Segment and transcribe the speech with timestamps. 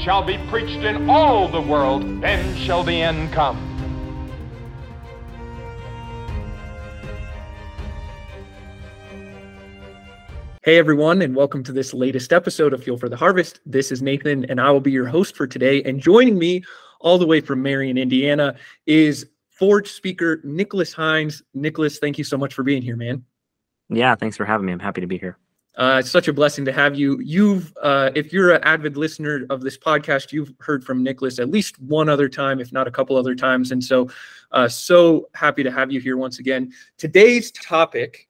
[0.00, 3.56] shall be preached in all the world, then shall the end come.
[10.62, 13.60] Hey everyone, and welcome to this latest episode of Fuel for the Harvest.
[13.64, 15.80] This is Nathan, and I will be your host for today.
[15.84, 16.64] And joining me
[17.00, 21.42] all the way from Marion, Indiana, is Forge speaker Nicholas Hindes.
[21.54, 23.24] Nicholas, thank you so much for being here, man.
[23.88, 24.72] Yeah, thanks for having me.
[24.72, 25.38] I'm happy to be here.
[25.76, 27.20] Uh, it's such a blessing to have you.
[27.20, 31.50] You've, uh, if you're an avid listener of this podcast, you've heard from Nicholas at
[31.50, 33.72] least one other time, if not a couple other times.
[33.72, 34.08] And so,
[34.52, 36.72] uh, so happy to have you here once again.
[36.96, 38.26] Today's topic,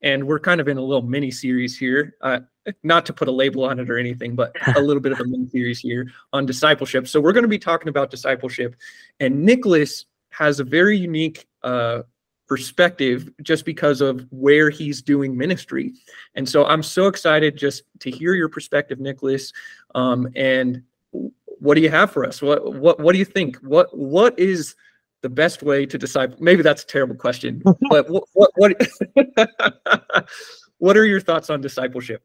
[0.00, 2.40] and we're kind of in a little mini series here, uh,
[2.82, 5.24] not to put a label on it or anything, but a little bit of a
[5.24, 7.08] mini series here on discipleship.
[7.08, 8.74] So we're going to be talking about discipleship,
[9.20, 12.02] and Nicholas has a very unique uh,
[12.46, 15.92] perspective just because of where he's doing ministry.
[16.34, 19.52] And so I'm so excited just to hear your perspective, Nicholas.
[19.94, 20.82] Um, and
[21.58, 22.42] what do you have for us?
[22.42, 23.56] What what what do you think?
[23.58, 24.74] What what is
[25.22, 26.36] the best way to disciple?
[26.40, 28.76] Maybe that's a terrible question, but what what what,
[30.78, 32.22] what are your thoughts on discipleship?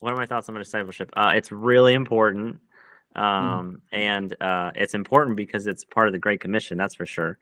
[0.00, 1.10] What are my thoughts on discipleship?
[1.16, 2.60] Uh, it's really important.
[3.16, 3.98] Um, mm.
[3.98, 7.38] and uh, it's important because it's part of the Great Commission, that's for sure.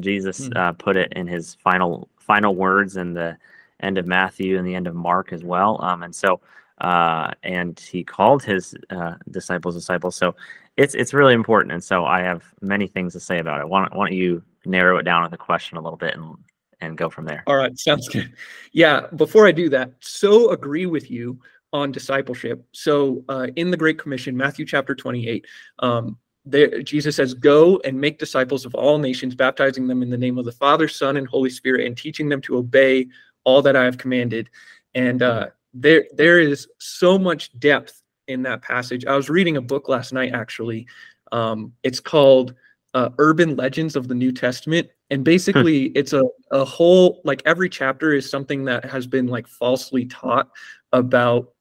[0.00, 0.56] Jesus mm.
[0.56, 3.36] uh, put it in his final final words in the
[3.80, 5.82] end of Matthew and the end of Mark as well.
[5.82, 6.40] Um, and so,
[6.80, 10.16] uh, and he called his uh, disciples disciples.
[10.16, 10.34] So
[10.76, 11.72] it's it's really important.
[11.72, 13.68] And so I have many things to say about it.
[13.68, 16.36] Why don't, why don't you narrow it down with a question a little bit and
[16.80, 17.42] and go from there?
[17.46, 18.32] All right, sounds good.
[18.72, 21.38] Yeah, before I do that, so agree with you
[21.72, 22.64] on discipleship.
[22.72, 25.46] So uh, in the Great Commission, Matthew chapter 28,
[25.80, 30.16] um, there, Jesus says, Go and make disciples of all nations, baptizing them in the
[30.16, 33.08] name of the Father, Son, and Holy Spirit, and teaching them to obey
[33.44, 34.48] all that I have commanded.
[34.94, 39.04] And uh, there, there is so much depth in that passage.
[39.04, 40.86] I was reading a book last night, actually.
[41.32, 42.54] Um, it's called
[42.94, 44.88] uh, Urban Legends of the New Testament.
[45.10, 49.46] And basically, it's a, a whole, like every chapter is something that has been like
[49.46, 50.48] falsely taught
[50.92, 51.52] about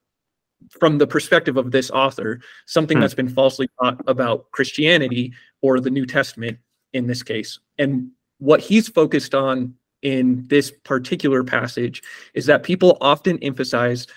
[0.79, 3.01] from the perspective of this author, something hmm.
[3.01, 6.57] that's been falsely taught about Christianity or the New Testament
[6.93, 7.59] in this case.
[7.77, 14.07] And what he's focused on in this particular passage is that people often emphasize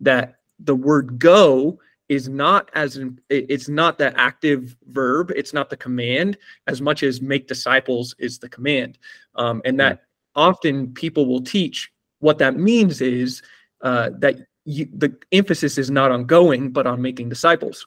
[0.00, 5.76] that the word go is not as it's not the active verb it's not the
[5.76, 8.96] command as much as make disciples is the command
[9.34, 10.04] um, and that
[10.36, 13.42] often people will teach what that means is
[13.82, 17.86] uh, that you, the emphasis is not on going, but on making disciples.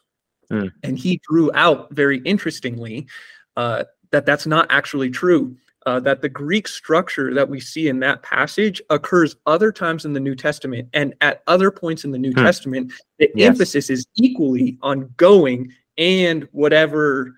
[0.52, 0.72] Mm.
[0.82, 3.08] And he drew out very interestingly
[3.56, 5.56] uh, that that's not actually true.
[5.86, 10.14] Uh, that the Greek structure that we see in that passage occurs other times in
[10.14, 12.44] the New Testament, and at other points in the New hmm.
[12.44, 13.48] Testament, the yes.
[13.48, 17.34] emphasis is equally on going and whatever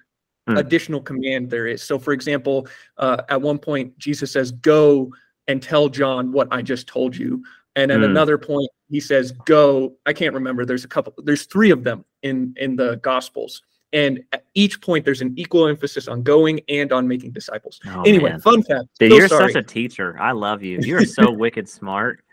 [0.48, 0.58] hmm.
[0.58, 1.84] additional command there is.
[1.84, 5.14] So, for example, uh, at one point, Jesus says, Go
[5.48, 7.44] and tell John what I just told you.
[7.76, 8.06] And at hmm.
[8.06, 12.06] another point, he says go i can't remember there's a couple there's three of them
[12.24, 13.62] in in the gospels.
[13.94, 17.80] And at each point there's an equal emphasis on going and on making disciples.
[17.86, 18.40] Oh, anyway man.
[18.40, 19.52] fun fact Dude, so you're sorry.
[19.52, 20.18] such a teacher.
[20.18, 20.80] I love you.
[20.82, 22.24] You're so wicked smart.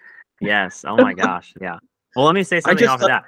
[0.40, 0.84] Yes.
[0.86, 1.54] Oh my gosh.
[1.60, 1.78] Yeah.
[2.14, 3.24] Well let me say something off of that.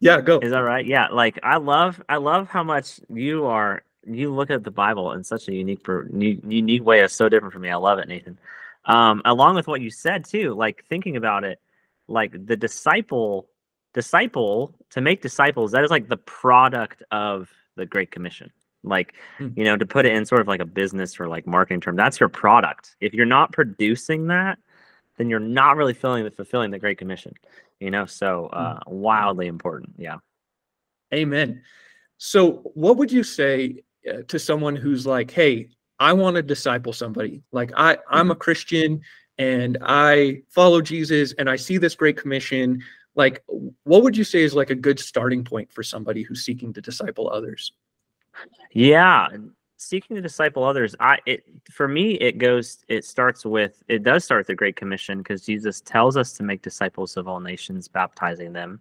[0.00, 0.38] Yeah go.
[0.40, 0.84] Is that right?
[0.84, 5.12] Yeah like i love i love how much you are you look at the bible
[5.12, 7.00] in such a unique unique way.
[7.00, 7.70] It's so different from me.
[7.70, 8.38] I love it nathan.
[8.84, 11.60] Um, along with what you said too like thinking about it
[12.08, 13.48] like the disciple
[13.94, 18.50] disciple to make disciples that is like the product of the great commission
[18.84, 19.48] like hmm.
[19.56, 21.96] you know to put it in sort of like a business or like marketing term
[21.96, 24.58] that's your product if you're not producing that
[25.16, 27.32] then you're not really filling the fulfilling the great commission
[27.80, 28.58] you know so hmm.
[28.58, 30.16] uh wildly important yeah
[31.12, 31.62] amen
[32.18, 35.68] so what would you say uh, to someone who's like hey
[35.98, 38.32] i want to disciple somebody like i i'm mm-hmm.
[38.32, 39.00] a christian
[39.38, 42.82] and I follow Jesus and I see this great commission,
[43.14, 43.42] like
[43.84, 46.80] what would you say is like a good starting point for somebody who's seeking to
[46.80, 47.72] disciple others?
[48.72, 49.28] Yeah,
[49.76, 54.24] seeking to disciple others, I it for me it goes it starts with it does
[54.24, 57.88] start with the great commission because Jesus tells us to make disciples of all nations,
[57.88, 58.80] baptizing them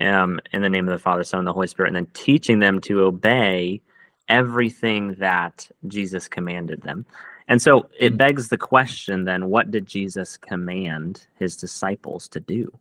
[0.00, 2.58] um, in the name of the Father, Son, and the Holy Spirit, and then teaching
[2.58, 3.80] them to obey
[4.28, 7.06] everything that Jesus commanded them.
[7.48, 12.72] And so it begs the question then, what did Jesus command his disciples to do?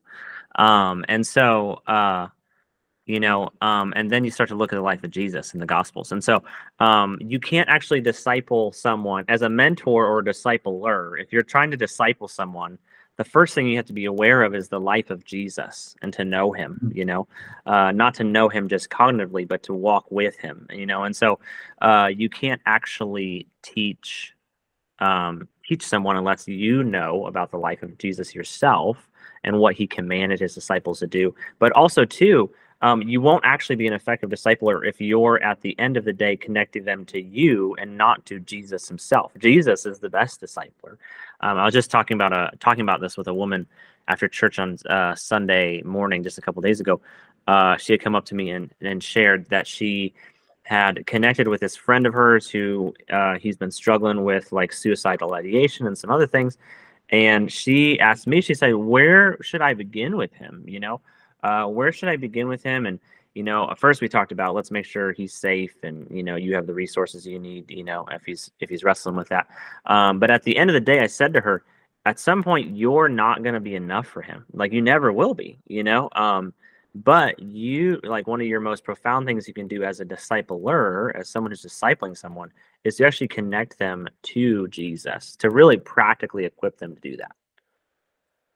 [0.55, 2.27] Um, and so, uh,
[3.05, 5.59] you know, um, and then you start to look at the life of Jesus in
[5.59, 6.13] the Gospels.
[6.13, 6.43] And so
[6.79, 11.21] um, you can't actually disciple someone as a mentor or a discipler.
[11.21, 12.77] If you're trying to disciple someone,
[13.17, 16.13] the first thing you have to be aware of is the life of Jesus and
[16.13, 17.27] to know him, you know,
[17.65, 21.03] uh, not to know him just cognitively, but to walk with him, you know.
[21.03, 21.39] And so
[21.81, 24.33] uh, you can't actually teach
[25.03, 29.09] um, teach someone unless you know about the life of Jesus yourself
[29.43, 31.35] and what he commanded his disciples to do.
[31.59, 32.49] But also, too,
[32.81, 36.13] um, you won't actually be an effective discipler if you're at the end of the
[36.13, 39.31] day connecting them to you and not to Jesus himself.
[39.39, 40.97] Jesus is the best discipler.
[41.41, 43.67] Um, I was just talking about a talking about this with a woman
[44.07, 47.01] after church on uh, Sunday morning just a couple days ago.
[47.47, 50.13] Uh, she had come up to me and, and shared that she
[50.63, 55.33] had connected with this friend of hers who uh, he's been struggling with like suicidal
[55.33, 56.57] ideation and some other things.
[57.09, 60.63] And she asked me, she said, "Where should I begin with him?
[60.65, 61.01] You know,
[61.43, 62.99] uh, where should I begin with him?" And
[63.35, 66.55] you know, first we talked about let's make sure he's safe and you know you
[66.55, 67.69] have the resources you need.
[67.69, 69.47] You know, if he's if he's wrestling with that.
[69.85, 71.63] Um, but at the end of the day, I said to her,
[72.05, 74.45] at some point you're not going to be enough for him.
[74.53, 75.59] Like you never will be.
[75.67, 76.09] You know.
[76.15, 76.53] Um,
[76.95, 81.15] but you like one of your most profound things you can do as a discipler
[81.15, 82.51] as someone who's discipling someone
[82.83, 87.31] is to actually connect them to jesus to really practically equip them to do that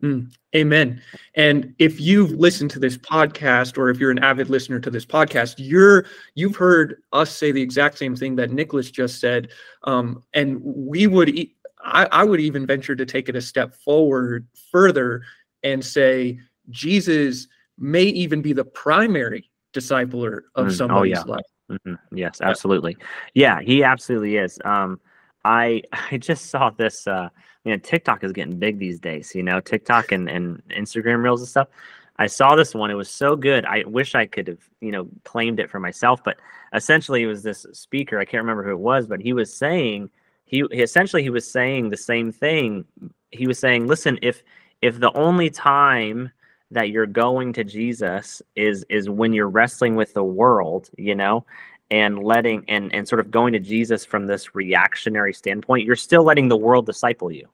[0.04, 1.02] Mm, amen.
[1.34, 5.06] And if you've listened to this podcast, or if you're an avid listener to this
[5.06, 6.06] podcast, you're
[6.36, 9.50] you've heard us say the exact same thing that Nicholas just said.
[9.86, 13.74] Um, and we would, e- I, I would even venture to take it a step
[13.74, 15.24] forward further
[15.64, 21.24] and say Jesus may even be the primary discipler of Mm, oh, somebody's yeah.
[21.24, 21.46] life.
[21.84, 22.98] hmm Yes, absolutely.
[23.34, 24.60] Yeah, he absolutely is.
[24.66, 25.00] Um,
[25.46, 27.08] I I just saw this.
[27.08, 27.30] Uh,
[27.64, 29.36] you know, TikTok is getting big these days.
[29.36, 31.68] You know, TikTok and and Instagram reels and stuff.
[32.20, 32.90] I saw this one.
[32.90, 33.66] It was so good.
[33.66, 36.24] I wish I could have you know claimed it for myself.
[36.24, 36.38] But
[36.74, 38.20] essentially, it was this speaker.
[38.20, 40.10] I can't remember who it was, but he was saying
[40.46, 42.86] he, he essentially he was saying the same thing.
[43.32, 44.42] He was saying, listen, if
[44.82, 46.32] if the only time
[46.72, 51.46] that you're going to Jesus is is when you're wrestling with the world, you know,
[51.92, 56.24] and letting and and sort of going to Jesus from this reactionary standpoint, you're still
[56.24, 57.48] letting the world disciple you.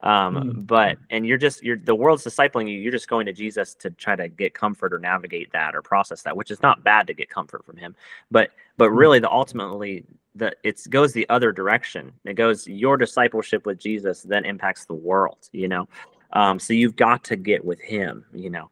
[0.00, 0.66] Um, Mm.
[0.66, 3.90] but and you're just you're the world's discipling you, you're just going to Jesus to
[3.90, 7.14] try to get comfort or navigate that or process that, which is not bad to
[7.14, 7.96] get comfort from him.
[8.30, 8.98] But but Mm.
[8.98, 10.04] really the ultimately
[10.34, 12.12] the it goes the other direction.
[12.24, 15.88] It goes your discipleship with Jesus then impacts the world, you know.
[16.32, 18.70] Um, so you've got to get with him, you know.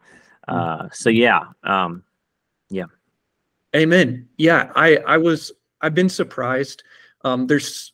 [0.49, 2.03] Uh, so yeah, um,
[2.71, 2.87] yeah.
[3.75, 4.29] Amen.
[4.37, 6.83] Yeah, I I was I've been surprised.
[7.25, 7.93] Um, there's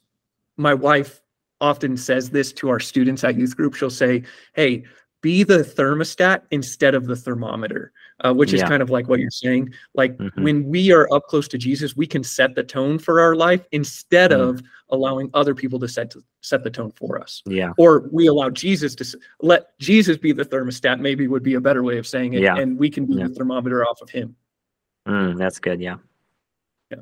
[0.56, 1.22] my wife
[1.60, 3.74] often says this to our students at youth group.
[3.74, 4.24] She'll say,
[4.54, 4.84] "Hey,
[5.20, 7.92] be the thermostat instead of the thermometer,"
[8.24, 9.72] uh, which is kind of like what you're saying.
[9.94, 10.42] Like Mhm.
[10.42, 13.66] when we are up close to Jesus, we can set the tone for our life
[13.72, 14.40] instead Mhm.
[14.40, 17.42] of allowing other people to set to set the tone for us.
[17.46, 21.00] yeah, Or we allow Jesus to let Jesus be the thermostat.
[21.00, 22.56] Maybe would be a better way of saying it, Yeah.
[22.56, 23.26] and we can be Yeah.
[23.28, 24.36] the thermometer off of Him.
[25.06, 25.80] mm, that's good.
[25.80, 25.96] Yeah.
[26.90, 26.98] Yeah,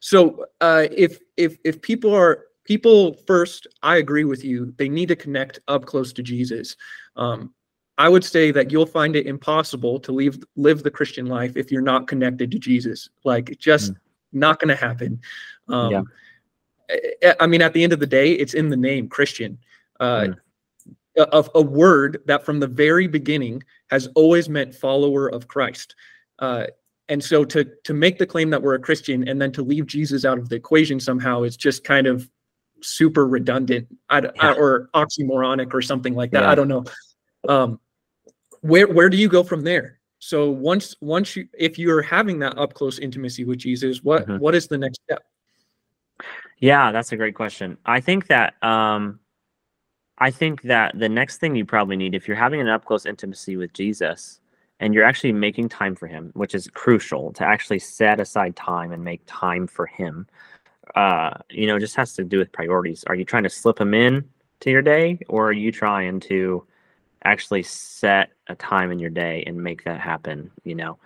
[0.00, 4.74] So uh, if if if people are people first, I agree with you.
[4.76, 6.76] They need to connect up close to Jesus.
[7.16, 7.54] Um,
[7.98, 11.72] I would say that you'll find it impossible to live live the Christian life if
[11.72, 13.08] you're not connected to Jesus.
[13.24, 13.92] Like it's just
[14.32, 15.20] not going to happen.
[15.68, 16.02] Um, Yeah.
[17.22, 19.58] I, I mean, at the end of the day, it's in the name Christian.
[20.00, 20.36] Uh, Mm.
[21.32, 25.94] Of a word that from the very beginning has always meant follower of Christ.
[26.38, 26.66] Uh,
[27.08, 29.86] and so to to make the claim that we're a christian and then to leave
[29.86, 32.28] jesus out of the equation somehow is just kind of
[32.82, 36.50] super redundant I, I- or oxymoronic or something like that Yeah.
[36.50, 36.84] i don't know
[37.48, 37.80] um
[38.60, 42.56] where where do you go from there so once once you if you're having that
[42.58, 44.38] up close intimacy with jesus what Mhm.
[44.40, 45.22] what is the next step
[46.58, 47.76] yeah, that's a great question.
[47.84, 49.20] I think that um,
[50.16, 53.04] I think that the next thing you probably need, if you're having an up close
[53.04, 54.40] intimacy with Jesus,
[54.80, 58.92] and you're actually making time for Him, which is crucial to actually set aside time
[58.92, 60.26] and make time for Him.
[60.96, 63.04] Uh, you know, it just has to do with priorities.
[63.04, 64.24] Are you trying to slip them in
[64.60, 66.64] to your day, or are you trying to
[67.22, 70.50] actually set a time in your day and make that happen?
[70.64, 70.98] You know,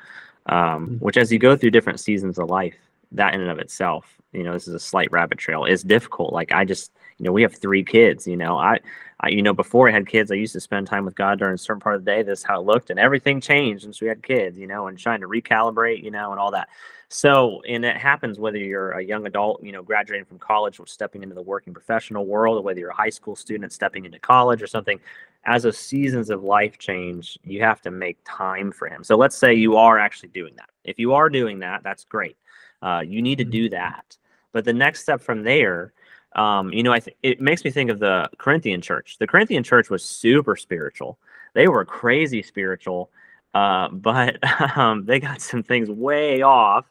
[0.46, 1.00] um, Mm.
[1.00, 2.76] which as you go through different seasons of life,
[3.12, 6.32] that in and of itself, you know, this is a slight rabbit trail, is difficult.
[6.32, 8.28] Like I just, you know, we have three kids.
[8.28, 8.78] You know, I
[9.20, 11.54] I, you know, before I had kids, I used to spend time with God during
[11.54, 12.22] a certain part of the day.
[12.22, 14.98] This is how it looked, and everything changed since we had kids, you know, and
[14.98, 16.68] trying to recalibrate, you know, and all that.
[17.08, 20.86] So, and it happens whether you're a young adult, you know, graduating from college or
[20.86, 24.18] stepping into the working professional world, or whether you're a high school student stepping into
[24.18, 24.98] college or something.
[25.44, 29.02] As a seasons of life change, you have to make time for Him.
[29.04, 30.70] So, let's say you are actually doing that.
[30.84, 32.36] If you are doing that, that's great.
[32.80, 34.16] Uh, you need to do that.
[34.52, 35.92] But the next step from there,
[36.36, 39.16] um, you know, I th- it makes me think of the Corinthian church.
[39.18, 41.18] The Corinthian church was super spiritual.
[41.54, 43.10] They were crazy spiritual,
[43.54, 44.38] uh, but
[44.76, 46.86] um, they got some things way off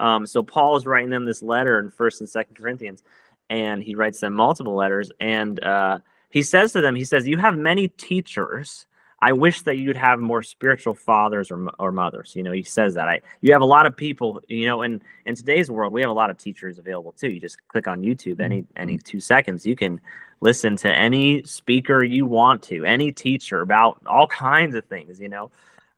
[0.00, 3.04] um, so Paul is writing them this letter in First and Second Corinthians,
[3.50, 5.98] and he writes them multiple letters, and uh,
[6.30, 8.86] he says to them, he says, "You have many teachers.
[9.22, 12.94] I wish that you'd have more spiritual fathers or, or mothers." You know, he says
[12.94, 13.08] that.
[13.08, 14.40] I you have a lot of people.
[14.48, 17.30] You know, in in today's world, we have a lot of teachers available too.
[17.30, 18.82] You just click on YouTube any mm-hmm.
[18.82, 20.00] any two seconds, you can
[20.42, 25.20] listen to any speaker you want to, any teacher about all kinds of things.
[25.20, 25.50] You know,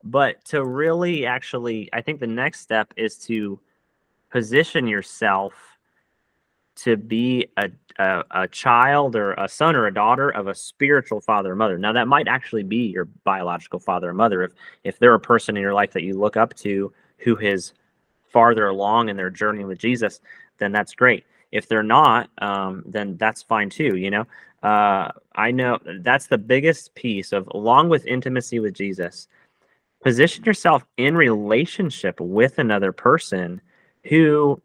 [0.05, 3.61] but to really actually, I think the next step is to
[4.31, 5.72] position yourself
[6.75, 11.21] to be a, a, a, child or a son or a daughter of a spiritual
[11.21, 11.79] father or mother.
[11.79, 14.43] Now that might actually be your biological father or mother.
[14.43, 14.53] If
[14.85, 17.75] if they're a person in your life that you look up to who is
[18.31, 20.21] farther along in their journey with Jesus,
[20.59, 21.25] then that's great.
[21.51, 23.97] If they're not, um, then that's fine too.
[23.97, 24.27] You know,
[24.63, 29.29] uh, I know that's the biggest piece of along with intimacy with Jesus.
[30.03, 33.61] Position yourself in relationship with another person
[34.05, 34.61] who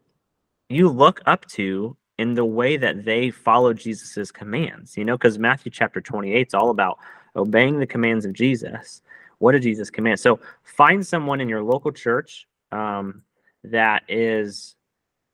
[0.69, 5.37] you look up to in the way that they follow Jesus's commands, you know, because
[5.37, 6.97] Matthew chapter 28 is all about
[7.35, 9.01] obeying the commands of Jesus.
[9.37, 10.19] What did Jesus command?
[10.19, 13.21] So find someone in your local church um,
[13.63, 14.75] that is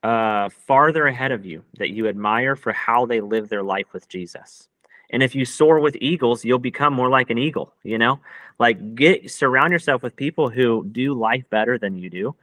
[0.02, 4.06] uh, farther ahead of you that you admire for how they live their life with
[4.08, 4.68] Jesus.
[5.10, 8.20] And if you soar with eagles, you'll become more like an eagle, you know?
[8.58, 12.34] Like get surround yourself with people who do life better than you do.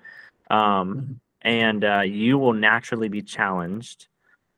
[0.50, 4.07] Um, mm-hmm and uh, you will naturally be challenged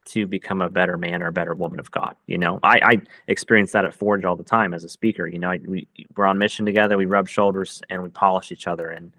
[0.06, 2.16] to become a better man or a better woman of God.
[2.28, 5.28] You know, I, I experience that at Forge all the time as a speaker.
[5.28, 8.68] You know, I, we we're on mission together, we rub shoulders, and we polish each
[8.68, 9.14] other, and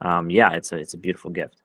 [0.00, 1.62] um, yeah, it's a it's a beautiful gift.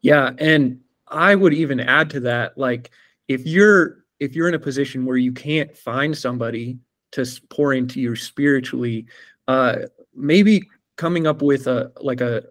[0.00, 2.90] Yeah, and I would even add to that, like
[3.26, 6.78] if you're if you're in a position where you can't find somebody
[7.12, 9.06] to pour into you spiritually,
[9.46, 9.76] uh,
[10.14, 12.44] maybe coming up with a like a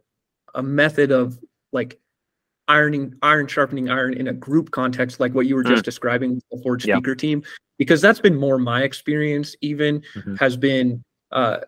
[0.55, 1.39] a method of
[1.71, 1.99] like
[2.67, 5.85] ironing iron sharpening iron in a group context like what you were just mm.
[5.85, 7.43] describing the forge speaker team
[7.77, 10.35] because that's been more my experience even mm-hmm.
[10.35, 11.59] has been uh,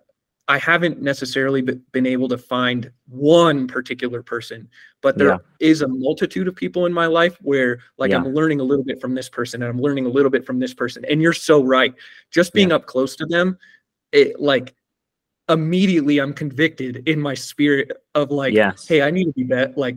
[0.48, 4.68] i haven't necessarily been able to find one particular person
[5.02, 5.38] but there yeah.
[5.60, 8.18] is a multitude of people in my life where like yeah.
[8.18, 10.60] i'm learning a little bit from this person and i'm learning a little bit from
[10.60, 11.96] this person and you're so right
[12.32, 12.76] just being yeah.
[12.76, 13.58] up close to them
[14.12, 14.74] it like
[15.48, 18.88] immediately i'm convicted in my spirit of like yes.
[18.88, 19.96] hey i need to be better like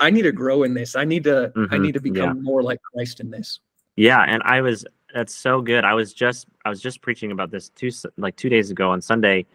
[0.00, 0.96] I need to grow in this.
[0.96, 1.74] I need to mm-hmm.
[1.74, 2.42] I need to become yeah.
[2.42, 3.60] more like Christ in this.
[3.96, 5.84] Yeah, and I was that's so good.
[5.84, 9.00] I was just I was just preaching about this two like 2 days ago on
[9.00, 9.46] Sunday.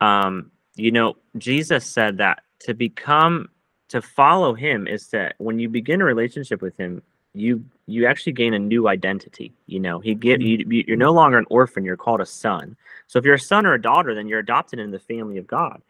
[0.00, 3.48] Um you know, Jesus said that to become
[3.88, 7.02] to follow him is that when you begin a relationship with him,
[7.34, 9.52] you you actually gain a new identity.
[9.66, 10.70] You know, he get mm-hmm.
[10.72, 12.76] you you're no longer an orphan, you're called a son.
[13.06, 15.46] So if you're a son or a daughter, then you're adopted in the family of
[15.46, 15.82] God.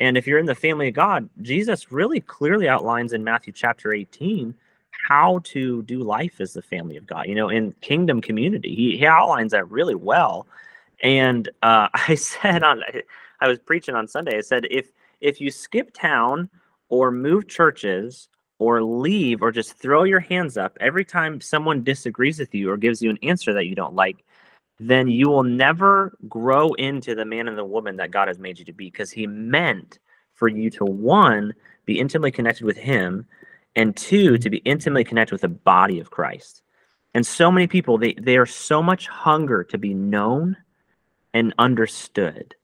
[0.00, 3.92] And if you're in the family of God, Jesus really clearly outlines in Matthew chapter
[3.92, 4.54] 18
[5.08, 8.74] how to do life as the family of God, you know, in kingdom community.
[8.74, 10.46] He, he outlines that really well.
[11.02, 12.82] And uh, I said on,
[13.40, 16.48] I was preaching on Sunday, I said, if, if you skip town
[16.88, 22.38] or move churches or leave or just throw your hands up every time someone disagrees
[22.38, 24.24] with you or gives you an answer that you don't like,
[24.80, 28.58] then you will never grow into the man and the woman that God has made
[28.58, 29.98] you to be because he meant
[30.34, 33.26] for you to one be intimately connected with him
[33.76, 36.62] and two to be intimately connected with the body of Christ.
[37.14, 40.56] And so many people they they are so much hunger to be known
[41.34, 42.54] and understood.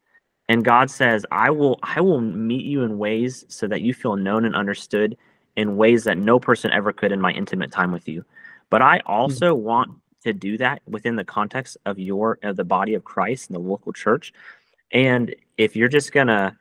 [0.49, 4.17] And God says, "I will I will meet you in ways so that you feel
[4.17, 5.17] known and understood
[5.57, 8.25] in ways that no person ever could in my intimate time with you."
[8.71, 9.65] But I also mm-hmm.
[9.65, 9.91] want
[10.25, 13.61] to do that within the context of your of the body of Christ and the
[13.61, 14.33] local church.
[14.93, 16.57] And if you're just gonna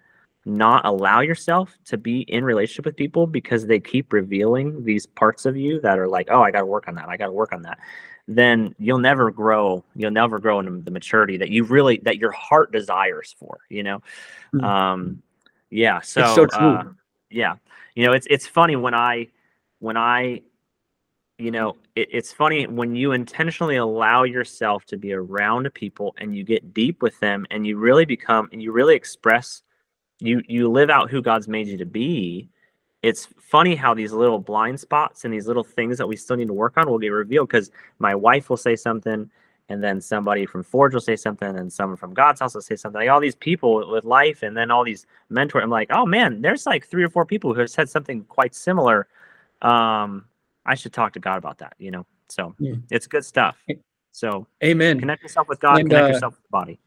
[0.47, 5.45] not allow yourself to be in relationship with people because they keep revealing these parts
[5.45, 7.09] of you that are like, oh, I got to work on that.
[7.09, 7.77] I got to work on that.
[8.29, 9.83] Then you'll never grow.
[9.95, 13.59] You'll never grow into the maturity that you really that your heart desires for.
[13.69, 13.97] You know,
[14.53, 14.63] mm-hmm.
[14.63, 15.21] um,
[15.69, 16.01] yeah.
[16.01, 16.75] So, so true.
[16.75, 16.83] Uh,
[17.29, 17.55] yeah,
[17.95, 19.27] you know, it's it's funny when I
[19.79, 20.41] when I
[21.37, 26.35] you know, it, it's funny when you intentionally allow yourself to be around people and
[26.35, 29.61] you get deep with them and you really become and you really express
[30.19, 32.49] you you live out who God's made you to be.
[33.03, 36.47] It's funny how these little blind spots and these little things that we still need
[36.47, 39.29] to work on will get revealed because my wife will say something
[39.69, 42.77] and then somebody from Forge will say something, and someone from God's house will say
[42.77, 43.01] something.
[43.01, 45.63] Like all these people with life, and then all these mentors.
[45.63, 48.55] I'm like, oh man, there's like three or four people who have said something quite
[48.55, 49.07] similar.
[49.61, 50.25] Um,
[50.67, 52.05] I should talk to God about that, you know.
[52.29, 52.75] So Yeah.
[52.91, 53.57] it's good stuff.
[54.11, 54.99] So Amen.
[54.99, 56.79] connect yourself with God, And, connect uh, yourself with the body.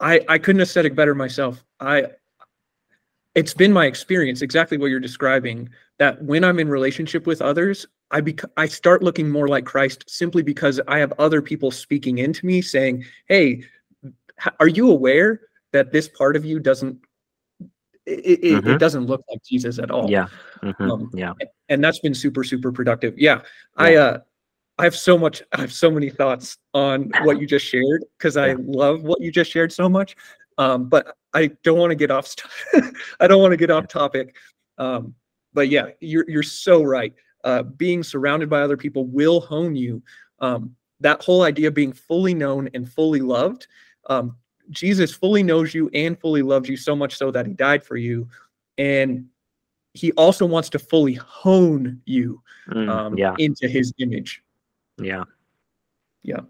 [0.00, 1.62] I I couldn't have said it better myself.
[1.78, 2.06] I
[3.34, 7.86] it's been my experience exactly what you're describing that when I'm in relationship with others,
[8.10, 12.18] I bec- I start looking more like Christ simply because I have other people speaking
[12.18, 13.64] into me saying, "Hey,
[14.60, 15.40] are you aware
[15.72, 16.98] that this part of you doesn't
[18.06, 20.26] it, it, it doesn't look like Jesus at all?" Yeah.
[20.62, 20.90] Mhm.
[20.90, 21.32] um, yeah.
[21.68, 23.42] and that's been super super productive yeah,
[23.76, 24.18] i uh
[24.78, 28.36] i have so much i have so many thoughts on what you just shared because
[28.36, 28.56] i Yeah.
[28.60, 30.14] love what you just shared so much
[30.58, 33.88] um but i don't want to get off st- i don't want to get off
[33.88, 34.36] topic
[34.78, 35.14] um
[35.52, 37.12] but yeah you're you're so right
[37.44, 40.00] uh being surrounded by other people will hone you
[40.38, 43.66] um that whole idea of being fully known and fully loved
[44.06, 44.36] um
[44.72, 47.96] jesus fully knows you and fully loves you so much so that he died for
[47.96, 48.26] you
[48.78, 49.26] and
[49.94, 53.34] he also wants to fully hone you Mm, um, yeah.
[53.38, 54.40] into his image.
[54.96, 55.24] Yeah.
[56.22, 56.40] Yeah.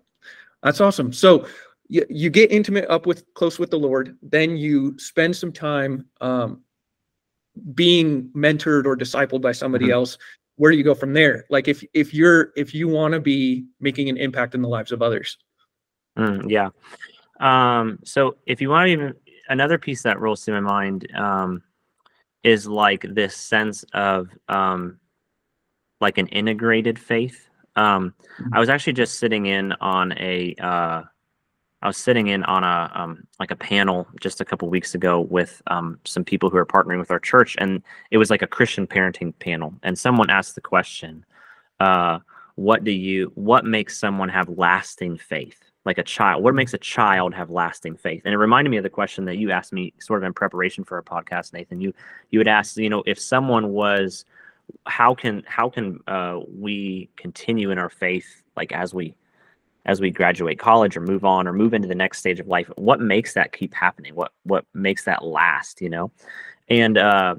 [0.62, 1.10] That's awesome.
[1.12, 1.46] So
[1.88, 6.06] you, you get intimate up with close with the Lord, then you spend some time
[6.20, 6.60] um,
[7.74, 9.92] being mentored or discipled by somebody Mhm.
[9.94, 10.18] else.
[10.56, 11.46] Where do you go from there?
[11.48, 14.92] Like if if you're if you want to be making an impact in the lives
[14.92, 15.38] of others.
[16.18, 16.68] Mm, yeah.
[17.42, 19.14] Um, so if you want to even
[19.48, 21.62] another piece that rolls through my mind um,
[22.42, 24.98] is like this sense of um,
[26.00, 27.48] like an integrated faith.
[27.76, 28.14] Um,
[28.52, 31.02] I was actually just sitting in on a uh,
[31.82, 35.20] I was sitting in on a um, like a panel just a couple weeks ago
[35.20, 38.46] with um, some people who are partnering with our church, and it was like a
[38.46, 41.24] Christian parenting panel, and someone asked the question,
[41.80, 42.18] uh,
[42.54, 43.32] "What do you?
[43.34, 47.96] What makes someone have lasting faith?" Like a child, what makes a child have lasting
[47.96, 48.22] faith?
[48.24, 50.84] And it reminded me of the question that you asked me, sort of in preparation
[50.84, 51.80] for a podcast, Nathan.
[51.80, 51.92] You
[52.30, 54.24] you had asked, you know, if someone was,
[54.86, 59.16] how can how can uh, we continue in our faith, like as we
[59.84, 62.70] as we graduate college or move on or move into the next stage of life
[62.76, 66.10] what makes that keep happening what what makes that last you know
[66.68, 67.34] and uh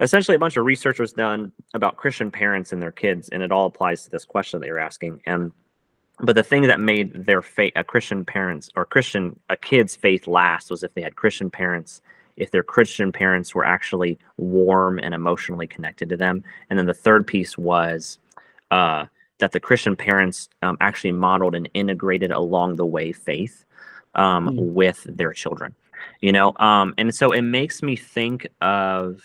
[0.00, 3.52] essentially a bunch of research was done about christian parents and their kids and it
[3.52, 5.52] all applies to this question that you're asking and
[6.20, 10.26] but the thing that made their faith a christian parents or christian a kid's faith
[10.26, 12.00] last was if they had christian parents
[12.36, 16.94] if their christian parents were actually warm and emotionally connected to them and then the
[16.94, 18.18] third piece was
[18.70, 19.04] uh
[19.38, 23.64] that the Christian parents um, actually modeled and integrated along the way faith
[24.14, 24.72] um, Mm.
[24.72, 25.74] with their children,
[26.20, 29.22] you know, um, and so it makes me think of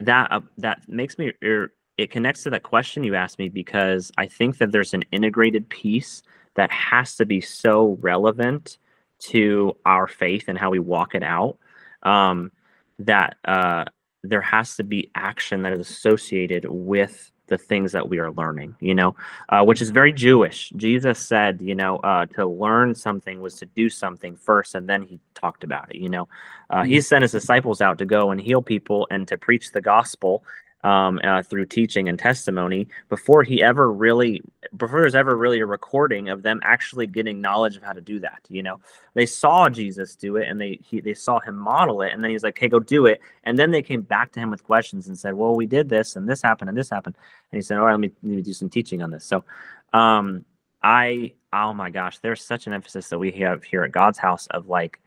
[0.00, 0.30] that.
[0.30, 1.32] Uh, that makes me.
[1.42, 5.04] Er, it connects to that question you asked me because I think that there's an
[5.12, 6.22] integrated piece
[6.54, 8.78] that has to be so relevant
[9.20, 11.58] to our faith and how we walk it out
[12.02, 12.52] um,
[12.98, 13.84] that uh,
[14.22, 18.76] there has to be action that is associated with the things that we are learning,
[18.80, 19.14] you know,
[19.48, 20.70] uh, which is very Jewish.
[20.76, 25.02] Jesus said, you know, uh, to learn something was to do something first, and then
[25.02, 26.28] he talked about it, you know.
[26.70, 29.80] Uh, he sent his disciples out to go and heal people and to preach the
[29.80, 30.44] gospel
[30.82, 34.42] um, uh, through teaching and testimony before he ever really,
[34.76, 38.18] before there's ever really a recording of them actually getting knowledge of how to do
[38.20, 38.80] that, you know.
[39.14, 42.30] They saw Jesus do it and they he, they saw him model it, and then
[42.30, 45.08] he's like, "Hey, go do it." And then they came back to him with questions
[45.08, 47.16] and said, "Well, we did this and this happened and this happened."
[47.50, 49.44] And he said, "All right, let me, let me do some teaching on this." So,
[49.92, 50.44] um,
[50.82, 54.46] I oh my gosh, there's such an emphasis that we have here at God's house
[54.48, 55.00] of like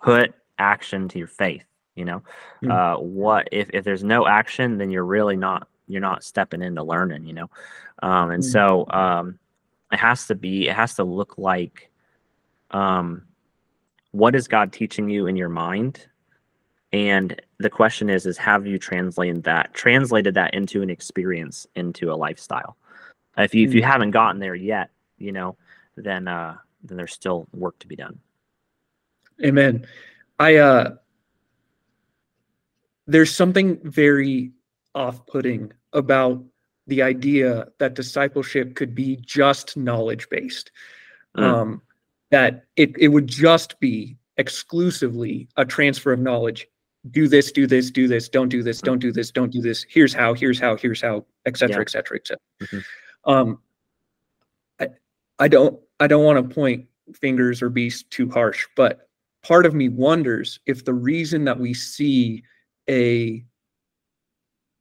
[0.00, 1.64] put action to your faith.
[1.96, 2.22] You know,
[2.62, 2.70] Mm.
[2.70, 6.82] uh, what if if there's no action, then you're really not you're not stepping into
[6.82, 7.26] learning.
[7.26, 7.50] You know,
[8.02, 8.52] um, and Mm.
[8.52, 9.38] so um,
[9.90, 11.90] it has to be it has to look like
[12.70, 13.22] um,
[14.12, 16.06] what is God teaching you in your mind
[16.92, 22.12] and the question is is have you translated that translated that into an experience into
[22.12, 22.76] a lifestyle
[23.36, 25.56] if you if you haven't gotten there yet you know
[25.96, 26.54] then uh
[26.84, 28.18] then there's still work to be done
[29.44, 29.86] Amen.
[30.38, 30.94] I uh
[33.06, 34.52] there's something very
[34.94, 36.42] off-putting about
[36.86, 40.70] the idea that discipleship could be just knowledge based.
[41.36, 41.42] Mm.
[41.42, 41.82] Um
[42.30, 46.66] that it it would just be exclusively a transfer of knowledge.
[47.10, 49.86] do this, do this, do this, don't do this, don't do this, don't do this.
[49.88, 51.82] Here's how, here's how, here's how, et cetera, Yeah.
[51.82, 52.40] et cetera, et cetera.
[52.62, 52.84] Mhm.
[53.24, 53.58] Um,
[54.80, 54.88] I,
[55.38, 59.08] I don't, I don't want to point fingers or be too harsh, but
[59.44, 62.42] part of me wonders if the reason that we see
[62.88, 63.44] a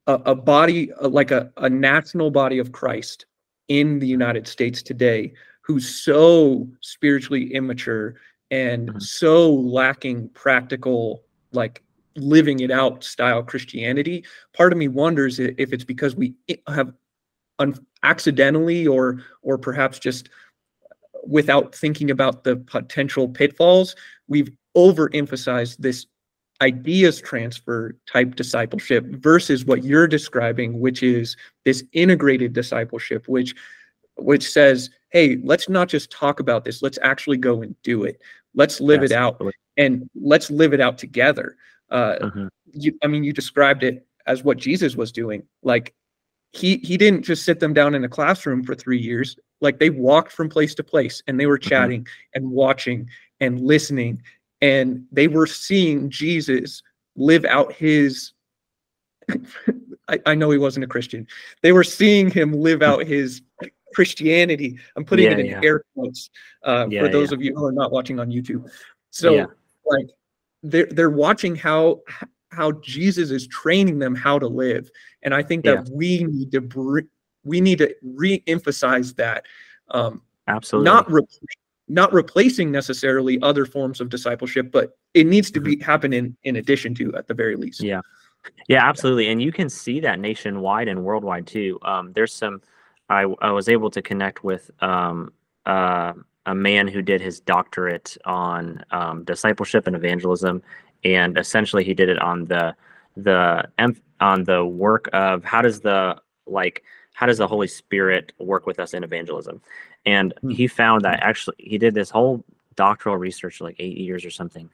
[0.07, 3.25] a, a body uh, like a, a national body of Christ
[3.67, 8.15] in the United States today who's so spiritually immature
[8.51, 9.01] and Mhm.
[9.01, 11.81] so lacking practical like
[12.15, 16.35] living it out style Christianity part of me wonders if it's because we
[16.67, 16.93] have
[17.59, 20.29] un- accidentally or or perhaps just
[21.27, 23.95] without thinking about the potential pitfalls
[24.27, 26.05] we've overemphasized this
[26.61, 33.53] ideas transfer type discipleship versus what you're describing which is this integrated discipleship which
[34.17, 38.21] which says hey let's not just talk about this let's actually go and do it.
[38.53, 39.41] Let's live Yes, it out
[39.75, 41.57] and let's live it out together.
[41.89, 42.49] Uh Mhm.
[42.71, 45.43] you i mean you described it as what jesus was doing.
[45.61, 45.93] Like
[46.53, 49.37] he he didn't just sit them down in a classroom for three years.
[49.59, 53.09] Like they walked from place to place and they were chatting and watching
[53.41, 54.21] and listening
[54.65, 56.81] and they were seeing jesus
[57.15, 58.33] live out his
[60.07, 61.27] I, I know he wasn't a christian
[61.61, 63.41] they were seeing him live out his
[63.93, 65.61] christianity i'm putting it in yeah.
[65.63, 66.29] air quotes
[66.63, 68.69] uh, Yeah, for those of you who are not watching on youtube
[69.11, 69.45] so Yeah.
[69.85, 70.07] like
[70.63, 72.01] they're they're watching how
[72.51, 74.89] how jesus is training them how to live
[75.23, 77.09] and i think that we need to br-
[77.43, 79.45] we need to re-emphasize that
[79.91, 80.85] um Absolutely.
[80.91, 81.21] not re-
[81.87, 86.55] not replacing necessarily other forms of discipleship but it needs to be happen in in
[86.55, 88.01] addition to at the very least Yeah.
[88.67, 89.29] Yeah, absolutely.
[89.29, 91.79] And you can see that nationwide and worldwide too.
[91.83, 92.61] Um, there's some,
[93.09, 95.33] I, I was able to connect with um,
[95.65, 96.13] uh,
[96.45, 100.61] a man who did his doctorate on um, discipleship and evangelism.
[101.03, 102.75] And essentially he did it on the,
[103.15, 103.67] the,
[104.19, 108.79] on the work of how does the, like, how does the Holy Spirit work with
[108.79, 109.61] us in evangelism?
[110.05, 110.51] And Hmm.
[110.51, 112.43] he found that actually he did this whole
[112.75, 114.69] doctoral research, like eight years or something.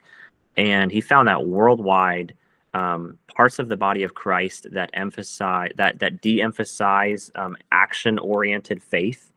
[0.58, 2.34] And he found that worldwide,
[2.74, 9.32] um, parts of the body of Christ that emphasize that that de-emphasize um, action-oriented faith,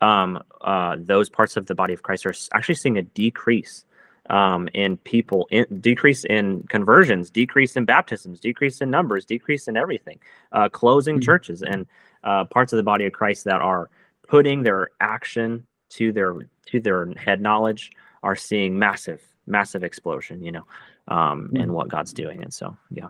[0.00, 3.84] um, uh, those parts of the body of Christ are actually seeing a decrease
[4.30, 9.76] um, in people, in, decrease in conversions, decrease in baptisms, decrease in numbers, decrease in
[9.76, 10.18] everything,
[10.52, 11.24] uh, closing Mhm.
[11.24, 11.86] churches, and
[12.24, 13.90] uh, parts of the body of Christ that are
[14.28, 16.34] putting their action to their
[16.66, 17.90] to their head knowledge
[18.22, 20.42] are seeing massive, massive explosion.
[20.42, 20.66] You know,
[21.08, 23.08] um, in what God's doing, and so yeah.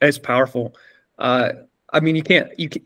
[0.00, 0.74] it's powerful
[1.18, 1.50] uh
[1.92, 2.82] i mean you can't you can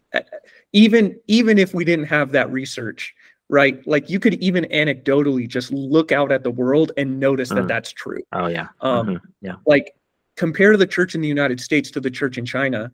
[0.72, 3.14] even even if we didn't have that research
[3.48, 7.64] right like you could even anecdotally just look out at the world and notice that
[7.64, 7.68] Mm.
[7.68, 8.68] that's true Oh yeah.
[8.81, 9.20] um Mhm.
[9.40, 9.55] Yeah.
[9.66, 9.94] like
[10.37, 12.90] compare the church in the united states to the church in china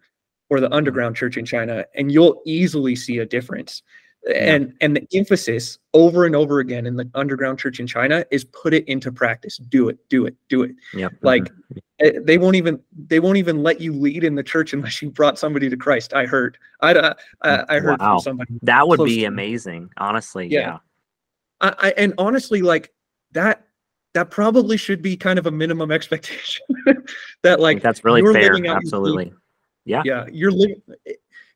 [0.50, 3.82] or the underground church in china and you'll easily see a difference
[4.34, 8.44] and and the emphasis over and over again in the underground church in china is
[8.44, 11.78] put it into practice do it do it do it yeah like mhm.
[12.00, 15.10] eh, they won't even they won't even let you lead in the church unless you
[15.10, 18.16] brought somebody to christ i heard i i, I- I heard Wow.
[18.18, 19.24] from somebody that would be me.
[19.24, 19.88] amazing.
[19.96, 20.60] Honestly, Yeah.
[20.60, 20.78] yeah.
[21.62, 22.92] I, I and honestly like
[23.32, 23.64] that
[24.12, 26.66] that probably should be kind of a minimum expectation
[27.42, 28.52] that like that's really fair.
[28.52, 29.32] living out your Absolutely.
[29.86, 30.02] Yeah.
[30.04, 30.82] yeah you're living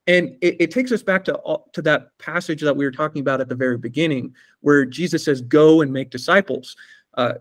[0.07, 1.41] and it, it takes us back to
[1.73, 5.41] to that passage that we were talking about at the very beginning where jesus says
[5.41, 6.77] go and make disciples
[7.15, 7.35] uh,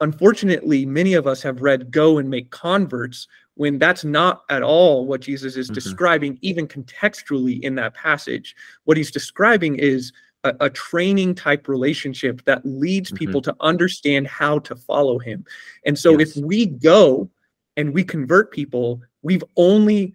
[0.00, 5.06] unfortunately many of us have read go and make converts when that's not at all
[5.06, 5.74] what jesus is Mhm.
[5.74, 10.12] describing even contextually in that passage what he's describing is
[10.44, 13.16] a, a training type relationship that leads Mhm.
[13.16, 15.44] people to understand how to follow him
[15.84, 16.36] and so Yes.
[16.36, 17.28] if we go
[17.76, 20.14] and we convert people we've only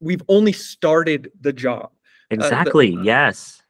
[0.00, 1.90] we've only started the job
[2.30, 2.96] uh, Exactly.
[2.96, 3.62] Uh, yes.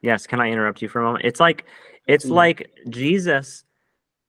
[0.00, 0.26] Yes.
[0.26, 1.24] Can I interrupt you for a moment?
[1.24, 1.64] It's like
[2.06, 2.36] it's Absolutely.
[2.36, 3.64] like Jesus.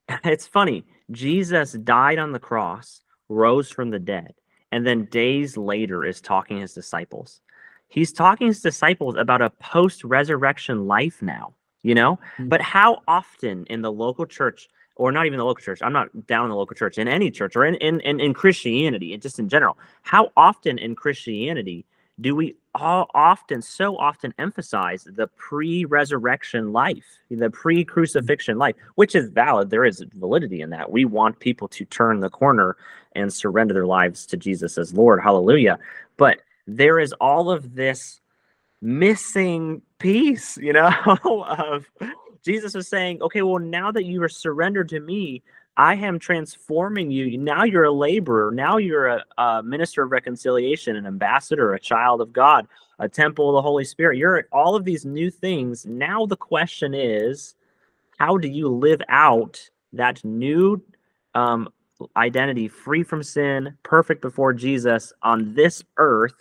[0.23, 0.85] It's funny.
[1.11, 4.33] Jesus died on the cross, rose from the dead,
[4.71, 7.41] and then days later is talking his disciples.
[7.89, 12.19] He's talking his disciples about a post-resurrection life now, you know?
[12.37, 12.49] Mm.
[12.49, 14.67] But how often in the local church,
[14.99, 17.31] or not even the local church, I'm not down in the local church, in any
[17.31, 21.85] church or in, in, in, in Christianity, and just in general, how often in Christianity
[22.19, 29.29] do we all often so often emphasize the pre-resurrection life the pre-crucifixion life which is
[29.29, 29.69] valid.
[29.69, 30.91] There is validity in that.
[30.91, 32.75] We want people to turn the corner
[33.13, 35.21] and surrender their lives to jesus as lord.
[35.21, 35.79] Hallelujah.
[36.17, 38.19] But there is all of this
[38.81, 40.91] missing piece you know
[41.23, 41.85] of
[42.43, 45.41] jesus is saying okay well now that you are surrendered to me
[45.79, 47.37] I am transforming you.
[47.37, 48.51] Now you're a laborer.
[48.51, 52.67] Now you're a, a minister of reconciliation, an ambassador, a child of God,
[52.99, 54.17] a temple of the Holy Spirit.
[54.17, 55.85] You're all of these new things.
[55.85, 57.55] Now the question is,
[58.17, 60.83] how do you live out that new
[61.33, 61.69] um,
[62.17, 66.35] identity, free from sin, perfect before Jesus on this earth?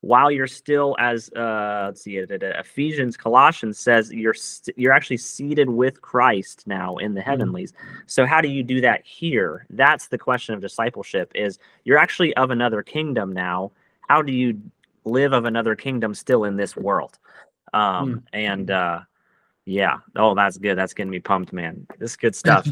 [0.00, 5.68] While you're still as uh let's see ephesians colossians says you're st- you're actually seated
[5.68, 7.72] with christ now in the heavenlies.
[7.72, 7.98] Mm-hmm.
[8.06, 9.66] so how do you do that here?
[9.70, 13.72] That's the question of discipleship is you're actually of another kingdom now.
[14.08, 14.60] How do you
[15.04, 17.18] live of another kingdom still in this world?
[17.74, 18.22] Um mm.
[18.32, 19.00] and uh
[19.64, 19.98] yeah.
[20.14, 20.76] Oh that's good.
[20.76, 21.86] That's getting me pumped man.
[21.98, 22.66] This good stuff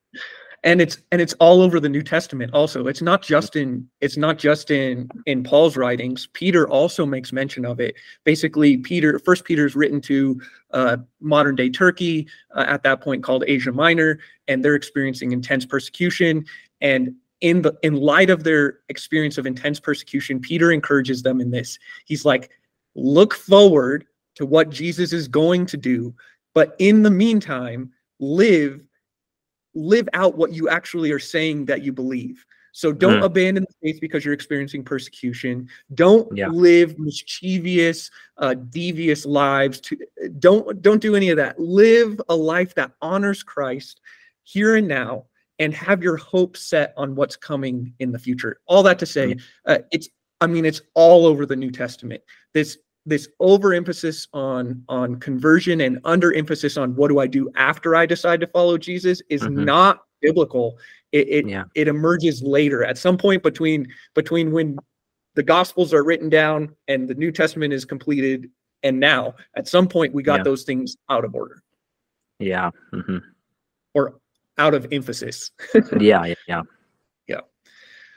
[0.68, 2.88] and it's and it's all over the new testament also.
[2.88, 6.28] It's not just in it's not just in in paul's writings.
[6.34, 7.94] Peter also makes mention of it.
[8.24, 10.38] Basically peter first peter's written to
[10.72, 15.64] uh, modern day turkey uh, at that point called asia minor and they're experiencing intense
[15.64, 16.44] persecution.
[16.82, 21.50] And in the in light of their experience of intense persecution peter encourages them in
[21.50, 21.78] this.
[22.04, 22.50] He's like
[22.94, 24.04] look forward
[24.34, 26.14] to what jesus is going to do
[26.52, 28.80] but in the meantime live
[29.78, 32.44] live out what you actually are saying that you believe.
[32.72, 33.24] So don't mm.
[33.24, 35.68] abandon the faith because you're experiencing persecution.
[35.94, 36.48] Don't yeah.
[36.48, 39.80] live mischievous, uh, devious lives.
[39.80, 39.98] To,
[40.38, 41.58] don't don't do any of that.
[41.58, 44.00] Live a life that honors Christ
[44.44, 45.24] here and now,
[45.58, 48.60] and have your hope set on what's coming in the future.
[48.66, 49.42] All that to say, mm.
[49.66, 50.08] uh, it's
[50.40, 52.22] I mean it's all over the New Testament.
[52.52, 58.04] This this overemphasis on on conversion and underemphasis on what do I do after I
[58.06, 59.64] decide to follow Jesus is mm-hmm.
[59.64, 60.78] not biblical.
[61.12, 61.64] It it, yeah.
[61.74, 64.78] it emerges later at some point between between when
[65.34, 68.50] the gospels are written down and the New Testament is completed
[68.82, 70.44] and now at some point we got yeah.
[70.44, 71.62] those things out of order.
[72.38, 72.70] Yeah.
[72.92, 73.18] Mm-hmm.
[73.94, 74.20] Or
[74.58, 75.50] out of emphasis.
[75.98, 76.62] yeah, yeah.
[77.26, 77.40] Yeah.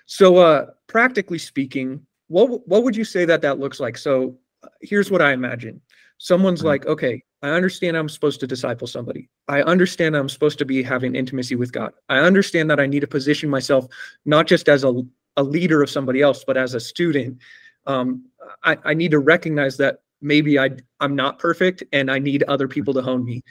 [0.06, 3.98] So uh practically speaking, what what would you say that that looks like?
[3.98, 4.38] So
[4.82, 5.82] here's what I imagine.
[6.18, 6.68] Someone's mm-hmm.
[6.68, 9.30] like, okay, I understand I'm supposed to disciple somebody.
[9.48, 11.94] I understand I'm supposed to be having intimacy with God.
[12.10, 13.88] I understand that I need to position myself
[14.26, 15.02] not just as a,
[15.38, 17.40] a leader of somebody else, but as a student.
[17.88, 18.26] Um,
[18.64, 20.70] I, I need to recognize that maybe I
[21.00, 23.44] I'm not perfect and I need other people to hone me.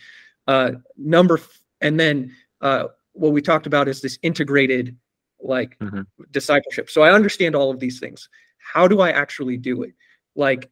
[0.46, 4.96] Uh, number f- and then uh, what we talked about is this integrated
[5.40, 6.02] like mm-hmm.
[6.30, 6.90] discipleship.
[6.90, 8.28] So I understand all of these things.
[8.58, 9.94] How do I actually do it?
[10.36, 10.70] Like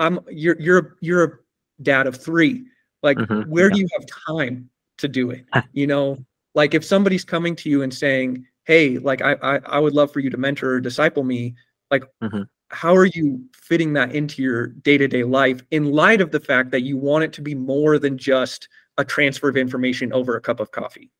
[0.00, 1.30] I'm you're you're you're a
[1.82, 2.64] dad of three.
[3.02, 3.74] Like, mm-hmm, where yeah.
[3.74, 5.44] do you have time to do it?
[5.72, 6.18] you know,
[6.54, 10.12] like if somebody's coming to you and saying, "Hey, like I I, I would love
[10.12, 11.54] for you to mentor or disciple me,"
[11.90, 12.04] like.
[12.22, 12.42] Mm-hmm.
[12.72, 16.38] How are you fitting that into your day to day life in light of the
[16.38, 20.36] fact that you want it to be more than just a transfer of information over
[20.36, 21.10] a cup of coffee?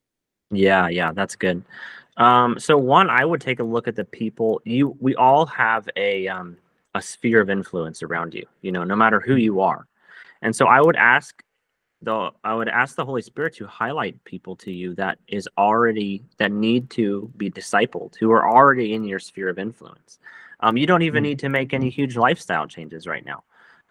[0.49, 1.61] Yeah, yeah, that's good.
[2.15, 4.95] Um, so one, I would take a look at the people you.
[5.01, 6.55] We all have a um,
[6.93, 9.87] a sphere of influence around you you know no matter who you are
[10.41, 11.43] and so i would ask
[12.01, 16.23] the i would ask the holy spirit to highlight people to you that is already
[16.37, 20.19] that need to be discipled who are already in your sphere of influence
[20.63, 21.27] um, you don't even mm.
[21.27, 23.43] need to make any huge lifestyle changes right now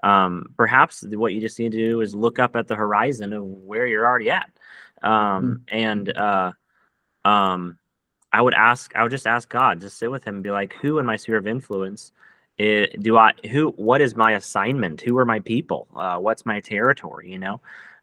[0.03, 3.45] um, perhaps what you just need to do is look up at the horizon of
[3.45, 4.51] where you're already at
[5.03, 5.61] um, mm.
[5.69, 6.53] and uh,
[7.25, 7.79] um,
[8.33, 10.75] i would ask i would just ask god just sit with him and be like
[10.83, 12.13] who in my sphere of influence
[12.61, 15.01] it, do I who what is my assignment?
[15.01, 15.89] Who are my people?
[15.97, 17.31] Uh, what's my territory?
[17.31, 17.61] You know,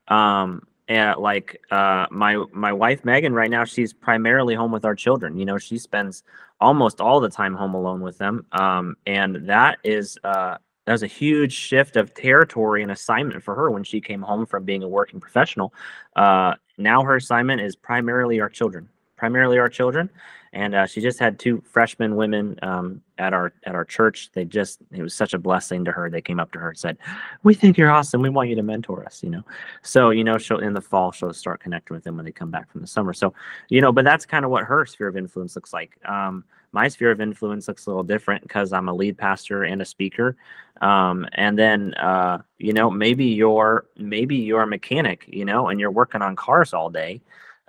[0.08, 4.96] um, and like uh, my my wife Megan right now, she's primarily home with our
[4.96, 5.38] children.
[5.38, 6.24] You know, she spends
[6.60, 11.04] almost all the time home alone with them, um, and that is uh, that was
[11.04, 14.82] a huge shift of territory and assignment for her when she came home from being
[14.82, 15.72] a working professional.
[16.15, 20.10] Uh, now her assignment is primarily our children, primarily our children,
[20.58, 24.32] and uh, she just had two freshman women um, at our at our church.
[24.34, 26.10] They just it was such a blessing to her.
[26.10, 26.98] They came up to her and said,
[27.43, 28.24] "We think you're awesome.
[28.24, 29.43] We want you to mentor us." You know,
[29.84, 32.50] so you know she'll in the fall she'll start connecting with them when they come
[32.50, 33.13] back from the summer.
[33.13, 33.36] So
[33.70, 35.91] you know, but that's kind of what her sphere of influence looks like.
[36.06, 39.80] Um, my sphere of influence looks a little different because I'm a lead pastor and
[39.80, 40.38] a speaker.
[40.82, 45.80] Um, and then uh, you know maybe you're maybe you're a mechanic, you know, and
[45.80, 47.22] you're working on cars all day.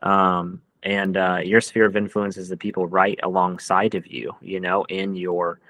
[0.02, 4.58] Um, and uh, your sphere of influence is the people right alongside of you you
[4.58, 5.60] know in your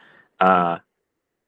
[0.40, 0.78] uh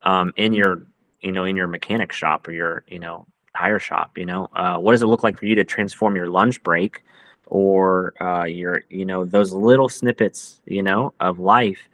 [0.03, 0.87] um in your
[1.21, 4.49] you know in your mechanic shop or your you know tire shop you know?
[4.55, 7.03] Uh, what does it look like for you to transform your lunch break
[7.47, 11.89] or uh, your you know those little snippets you know of life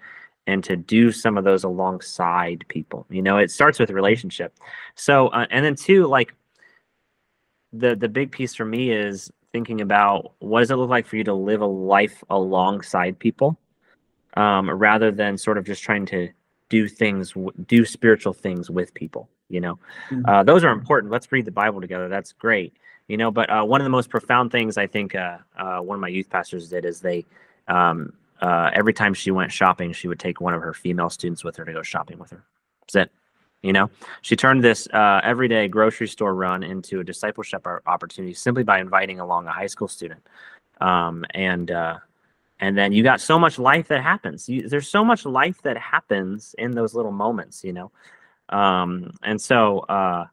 [0.46, 3.06] and to do some of those alongside people?
[3.10, 4.54] You know it starts with relationship.
[4.94, 6.34] So uh, and then two like
[7.72, 11.16] the the big piece for me is thinking about what does it look like for
[11.16, 13.58] you to live a life alongside people
[14.34, 16.28] um, rather than sort of just trying to
[16.68, 17.32] do things
[17.66, 19.78] do spiritual things with people you know?
[20.10, 20.28] Mhm.
[20.28, 21.10] uh, those are important.
[21.10, 22.06] Let's read the bible together.
[22.10, 22.74] That's great
[23.08, 23.30] you know?
[23.30, 26.08] But uh, one of the most profound things i think uh, uh, one of my
[26.08, 27.24] youth pastors did is they
[27.66, 31.42] um, uh, every time she went shopping she would take one of her female students
[31.42, 32.44] with her to go shopping with her.
[32.82, 33.10] That's it
[33.66, 33.90] you know?
[34.22, 39.18] She turned this uh, everyday grocery store run into a discipleship opportunity simply by inviting
[39.20, 40.22] along a high school student.
[40.80, 41.96] Um, and uh,
[42.60, 44.48] and then you got so much life that happens.
[44.48, 47.90] You, there's so much life that happens in those little moments you know?
[48.48, 50.26] Um, and so uh,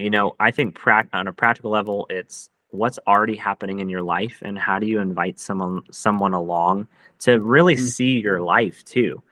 [0.00, 4.02] you know i think prac- on a practical level it's what's already happening in your
[4.02, 7.88] life and how do you invite someone someone along to really Mm.
[7.96, 9.22] see your life too?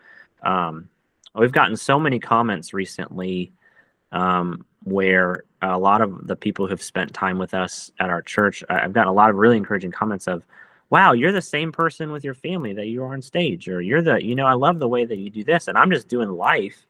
[0.42, 0.88] Um,
[1.34, 3.52] we've gotten so many comments recently
[4.12, 8.62] um, where a lot of the people who've spent time with us at our church
[8.70, 10.44] i've gotten a lot of really encouraging comments of
[10.90, 14.02] wow you're the same person with your family that you are on stage or you're
[14.02, 16.30] the you know i love the way that you do this and i'm just doing
[16.30, 16.84] life.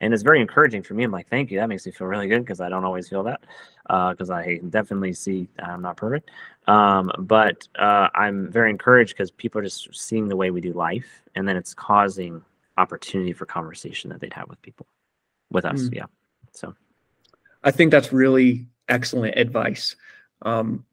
[0.00, 1.02] And it's very encouraging for me.
[1.02, 1.58] I'm like thank you.
[1.58, 3.40] That makes me feel really good because i don't always feel that
[4.10, 6.30] because i definitely see i'm not perfect.
[6.68, 10.72] Um, but uh, i'm very encouraged because people are just seeing the way we do
[10.72, 12.42] life and then it's causing
[12.78, 14.86] opportunity for conversation that they'd have with people
[15.50, 15.94] with us Mm.
[15.94, 16.06] yeah
[16.52, 16.74] so
[17.64, 19.96] I think that's really excellent advice.
[20.42, 20.84] Um,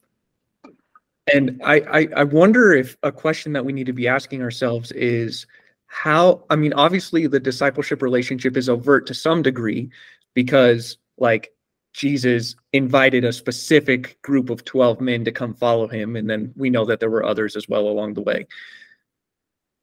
[1.34, 4.92] and I, I, I wonder if a question that we need to be asking ourselves
[4.92, 5.48] is
[5.88, 9.90] how, I mean, obviously the discipleship relationship is overt to some degree
[10.34, 11.54] because like
[11.94, 16.16] Jesus invited a specific group of 12 men to come follow him.
[16.16, 18.46] And then we know that there were others as well along the way.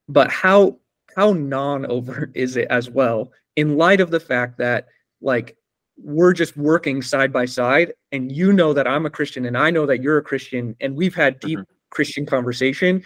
[0.08, 0.78] But how,
[1.16, 4.86] how non-overt is it as well in light of the fact that
[5.20, 5.56] like
[5.98, 9.70] we're just working side by side and you know that i'm a christian and i
[9.70, 11.58] know that you're a christian and we've had deep
[11.90, 13.02] christian conversation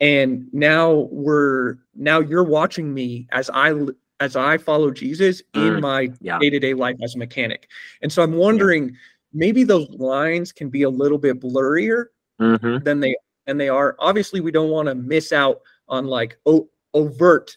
[0.00, 3.74] and now we're now you're watching me as I
[4.20, 6.38] as i follow jesus in Mm, my yeah.
[6.38, 7.68] day-to-day life as a mechanic.
[8.02, 8.96] And so i'm wondering
[9.32, 12.06] maybe those lines can be a little bit blurrier
[12.38, 13.14] hmm than they
[13.46, 13.96] and they are.
[13.98, 17.56] Obviously we don't want to miss out on like o- overt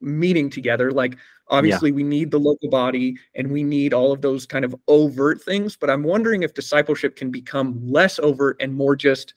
[0.00, 0.90] meeting together.
[0.90, 1.16] Like
[1.50, 5.42] obviously we need the local body and we need all of those kind of overt
[5.42, 9.34] things but i'm wondering if discipleship can become less overt and more just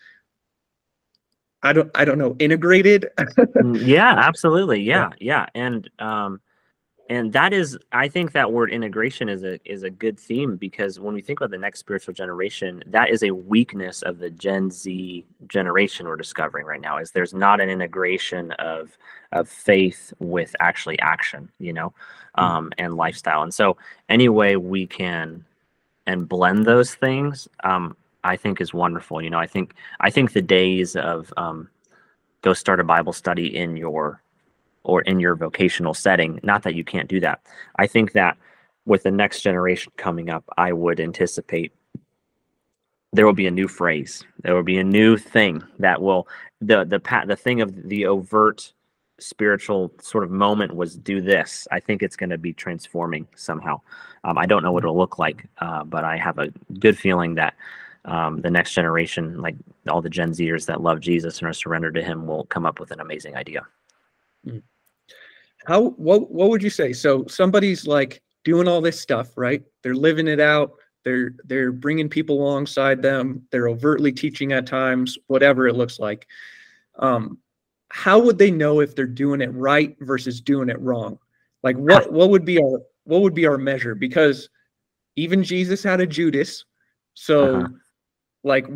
[1.64, 3.10] i don't i don't know integrated.
[3.18, 4.82] Mm, yeah absolutely.
[4.82, 5.10] Yeah.
[5.20, 6.40] yeah and um
[7.10, 11.00] and that is i think that word integration is a is a good theme because
[11.00, 14.72] when we think about the next spiritual generation that is a weakness of the gen
[14.72, 18.98] z generation we're discovering right now is there's not an integration of
[19.34, 21.94] of faith with actually action you know
[22.36, 23.44] um and lifestyle.
[23.44, 23.78] And so
[24.10, 25.46] any way we can
[26.08, 30.32] and blend those things um i think is wonderful you know i think i think
[30.34, 31.70] the days of um
[32.42, 34.23] go start a bible study in your
[34.84, 36.39] or in your vocational setting.
[36.43, 37.41] Not that you can't do that.
[37.78, 38.38] I think that
[38.86, 41.72] with the next generation coming up, I would anticipate
[43.13, 44.24] there will be a new phrase.
[44.41, 46.28] There will be a new thing that will
[46.62, 48.74] the the pa- the thing of the overt
[49.19, 51.67] spiritual sort of moment was do this.
[51.72, 53.82] I think it's going to be transforming somehow.
[54.24, 57.36] Um, I don't know what it'll look like, uh, but I have a good feeling
[57.36, 57.54] that
[58.06, 59.56] um, the next generation, like
[59.88, 62.80] all the Gen Zers that love Jesus and are surrendered to Him, will come up
[62.80, 63.65] with an amazing idea.
[65.65, 66.93] How what what would you say?
[66.93, 69.63] So somebody's like doing all this stuff right?
[69.82, 70.73] They're living it out.
[71.04, 73.45] They're they're bringing people alongside them.
[73.52, 76.28] They're overtly teaching at times whatever it looks like.
[76.99, 77.38] Um
[77.89, 81.19] how would they know if they're doing it right versus doing it wrong?
[81.62, 83.95] Like what what would be our what would be our measure?
[83.95, 84.49] Because
[85.15, 86.65] even jesus had a judas.
[87.13, 87.67] So Uh-huh.
[88.43, 88.67] like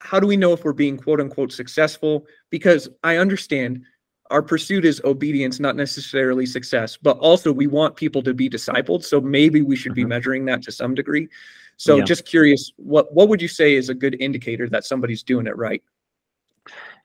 [0.00, 2.26] how do we know if we're being quote unquote successful?
[2.50, 3.82] Because i understand
[4.30, 9.04] our pursuit is obedience, not necessarily success, but also we want people to be discipled.
[9.04, 10.08] So maybe we should be Mhm.
[10.08, 11.28] measuring that to some degree.
[11.76, 12.04] So Yeah.
[12.04, 15.56] just curious, what what would you say is a good indicator that somebody's doing it
[15.56, 15.82] right?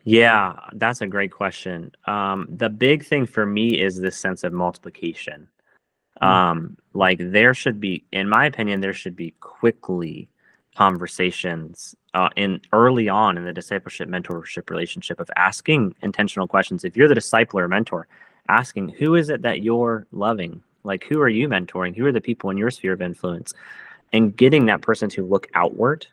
[0.03, 1.91] Yeah, that's a great question.
[2.05, 5.47] Um, the big thing for me is this sense of multiplication.
[6.21, 6.27] Mm.
[6.27, 10.29] Um, like there should be, in my opinion, there should be quickly
[10.75, 16.83] conversations uh, in early on in the discipleship mentorship relationship of asking intentional questions.
[16.85, 18.07] If you're the disciple or mentor,
[18.49, 20.63] asking who is it that you're loving?
[20.83, 21.95] Like who are you mentoring?
[21.95, 23.53] Who are the people in your sphere of influence?
[24.13, 26.07] And getting that person to look outward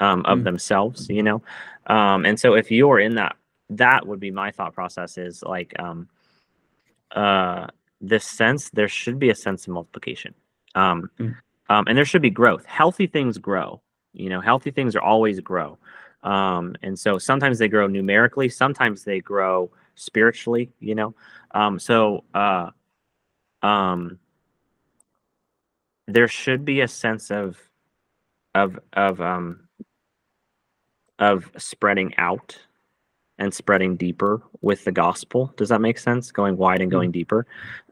[0.00, 0.44] um, of Mm.
[0.44, 1.42] themselves, you know.
[1.86, 3.36] Um, and so if you're in that,
[3.70, 6.08] that would be my thought process is like um,
[7.14, 7.68] uh,
[8.00, 8.70] this sense.
[8.70, 10.34] There should be a sense of multiplication,
[10.74, 11.36] um, Mm.
[11.70, 12.64] um, and there should be growth.
[12.66, 13.80] Healthy things grow.
[14.14, 15.78] You know, healthy things are always grow.
[16.22, 21.14] Um, and so sometimes they grow numerically, sometimes they grow spiritually, you know.
[21.50, 22.70] Um, so uh,
[23.62, 24.18] um,
[26.06, 27.58] there should be a sense of
[28.54, 29.68] of of um
[31.18, 32.58] of spreading out
[33.38, 35.52] and spreading deeper with the gospel.
[35.56, 36.30] Does that make sense?
[36.30, 37.46] Going wide and going deeper.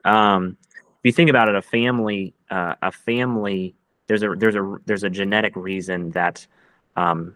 [0.04, 3.74] Um, if you think about it, a family, uh, a family,
[4.12, 6.46] there's a there's a there's a genetic reason that,
[6.96, 7.34] um,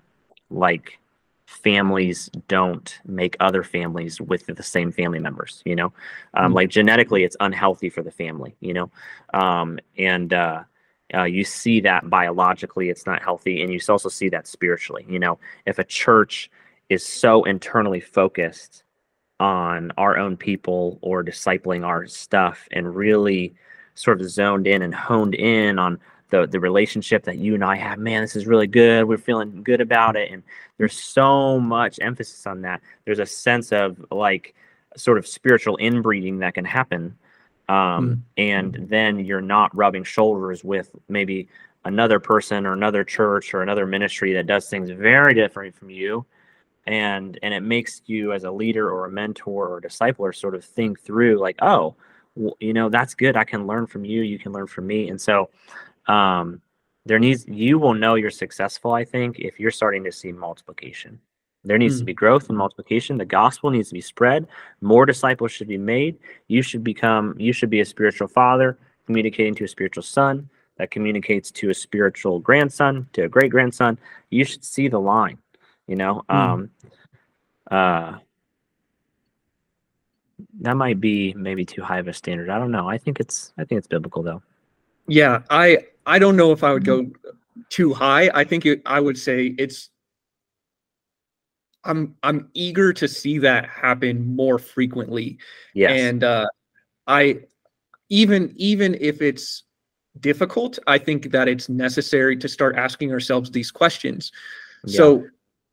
[0.51, 0.99] like,
[1.47, 5.63] families don't make other families with the same family members.
[5.65, 5.93] You know,
[6.35, 8.57] um, like genetically, it's unhealthy for the family.
[8.61, 8.91] You know,
[9.33, 10.65] um, and uh,
[11.15, 15.07] uh, you see that biologically, it's not healthy, and you also see that spiritually.
[15.09, 16.51] You know, if a church
[16.91, 18.85] is so internally focused
[19.41, 23.55] on our own people or discipling our stuff and really
[23.95, 25.99] sort of zoned in and honed in on
[26.41, 27.99] the the relationship that you and I have.
[27.99, 29.05] Man, this is really good.
[29.05, 30.43] We're feeling good about it, and
[30.79, 32.81] there's so much emphasis on that.
[33.05, 34.55] There's a sense of like
[34.97, 37.17] sort of spiritual inbreeding that can happen,
[37.69, 41.49] um, and then you're not rubbing shoulders with maybe
[41.85, 46.27] another person or another church or another ministry that does things very different from you
[46.87, 50.55] and and it makes you as a leader or a mentor or a discipler sort
[50.55, 51.95] of think through like oh
[52.35, 55.09] well, you know that's good i can learn from you you can learn from me
[55.09, 55.49] and so
[56.09, 56.61] um
[57.05, 61.21] there needs you will know you're successful i think if you're starting to see multiplication.
[61.65, 63.19] There needs to be growth and multiplication.
[63.19, 64.47] The gospel needs to be spread.
[64.81, 66.17] More disciples should be made.
[66.47, 70.93] You should become you should be a spiritual father communicating to a spiritual son that
[70.93, 73.99] communicates to a spiritual grandson to a great grandson
[74.31, 75.39] you should see the line
[75.87, 76.25] you know?
[76.29, 76.71] Um
[77.71, 78.19] uh
[80.61, 82.51] that might be maybe too high of a standard.
[82.51, 82.89] I don't know.
[82.89, 84.43] I think it's i think it's biblical though.
[85.09, 87.11] Yeah, I I don't know if I would go
[87.69, 88.31] too high.
[88.33, 89.91] I think it, I would say it's
[91.85, 95.39] I'm I'm eager to see that happen more frequently.
[95.75, 96.47] yes And uh
[97.07, 97.41] I
[98.09, 99.65] even even if it's
[100.21, 104.33] difficult, I think that it's necessary to start asking ourselves these questions.
[104.85, 104.97] Yeah.
[104.97, 105.27] So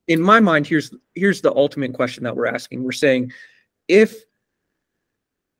[0.07, 2.83] in my mind here's here's the ultimate question that we're asking.
[2.83, 3.31] We're saying
[3.87, 4.23] if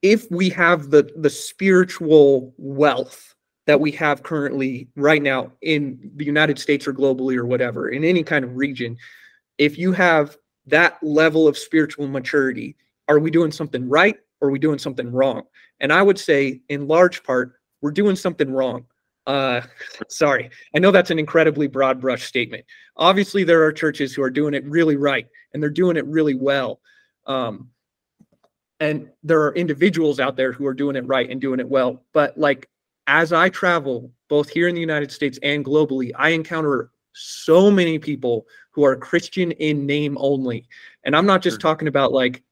[0.01, 3.35] if we have the the spiritual wealth
[3.65, 8.03] that we have currently right now in the United States or globally or whatever in
[8.03, 8.97] any kind of region
[9.57, 12.75] if you have that level of spiritual maturity
[13.07, 15.43] are we doing something right or are we doing something wrong?
[15.79, 18.85] And i would say in large part we're doing something wrong.
[19.27, 19.61] Uh
[20.09, 20.49] sorry.
[20.75, 22.65] I know that's an incredibly broad brush statement.
[22.97, 26.35] Obviously there are churches who are doing it really right and they're doing it really
[26.35, 26.79] well.
[27.25, 27.69] Um
[28.79, 32.03] and there are individuals out there who are doing it right and doing it well
[32.13, 32.67] but like
[33.07, 37.99] as i travel both here in the united states and globally i encounter so many
[37.99, 40.67] people who are christian in name only.
[41.03, 42.43] And i'm not just talking about like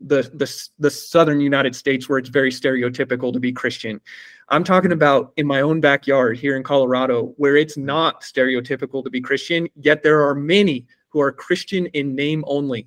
[0.00, 4.00] the the the southern united states where it's very stereotypical to be christian.
[4.48, 9.10] I'm talking about in my own backyard here in colorado where it's not stereotypical to
[9.10, 12.86] be christian yet there are many who are christian in name only.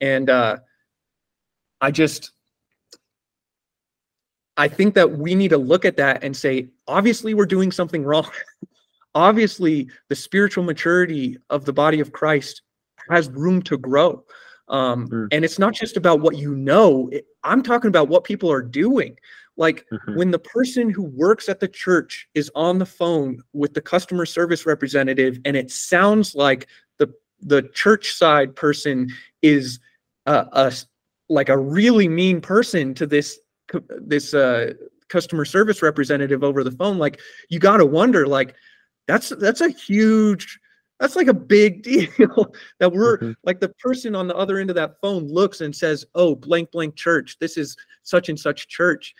[0.00, 0.58] And uh
[1.80, 2.33] i just
[4.56, 8.04] I think that we need to look at that and say, obviously, we're doing something
[8.04, 8.30] wrong.
[9.14, 12.62] obviously, the spiritual maturity of the body of Christ
[13.10, 14.24] has room to grow.
[14.68, 15.28] Um, Mm.
[15.32, 18.62] And it's not just about what you know, it- I'm talking about what people are
[18.62, 19.18] doing.
[19.56, 20.16] Like Mhm.
[20.16, 24.24] when the person who works at the church is on the phone with the customer
[24.26, 26.66] service representative and it sounds like
[26.98, 29.10] the the church side person
[29.42, 29.78] is
[30.26, 30.72] uh, a
[31.28, 33.38] like a really mean person to this
[33.88, 34.72] this uh
[35.08, 38.54] customer service representative over the phone like you got to wonder like
[39.06, 40.58] that's that's a huge
[41.00, 43.34] that's like a big deal that we're Mhm.
[43.44, 46.70] like the person on the other end of that phone looks and says oh blank
[46.70, 47.36] blank church.
[47.38, 49.14] This is such and such church.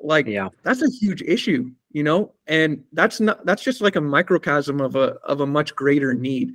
[0.00, 0.48] Like yeah.
[0.62, 2.34] that's a huge issue you know?
[2.46, 6.52] And that's not that's just like a microcosm of a of a much greater need.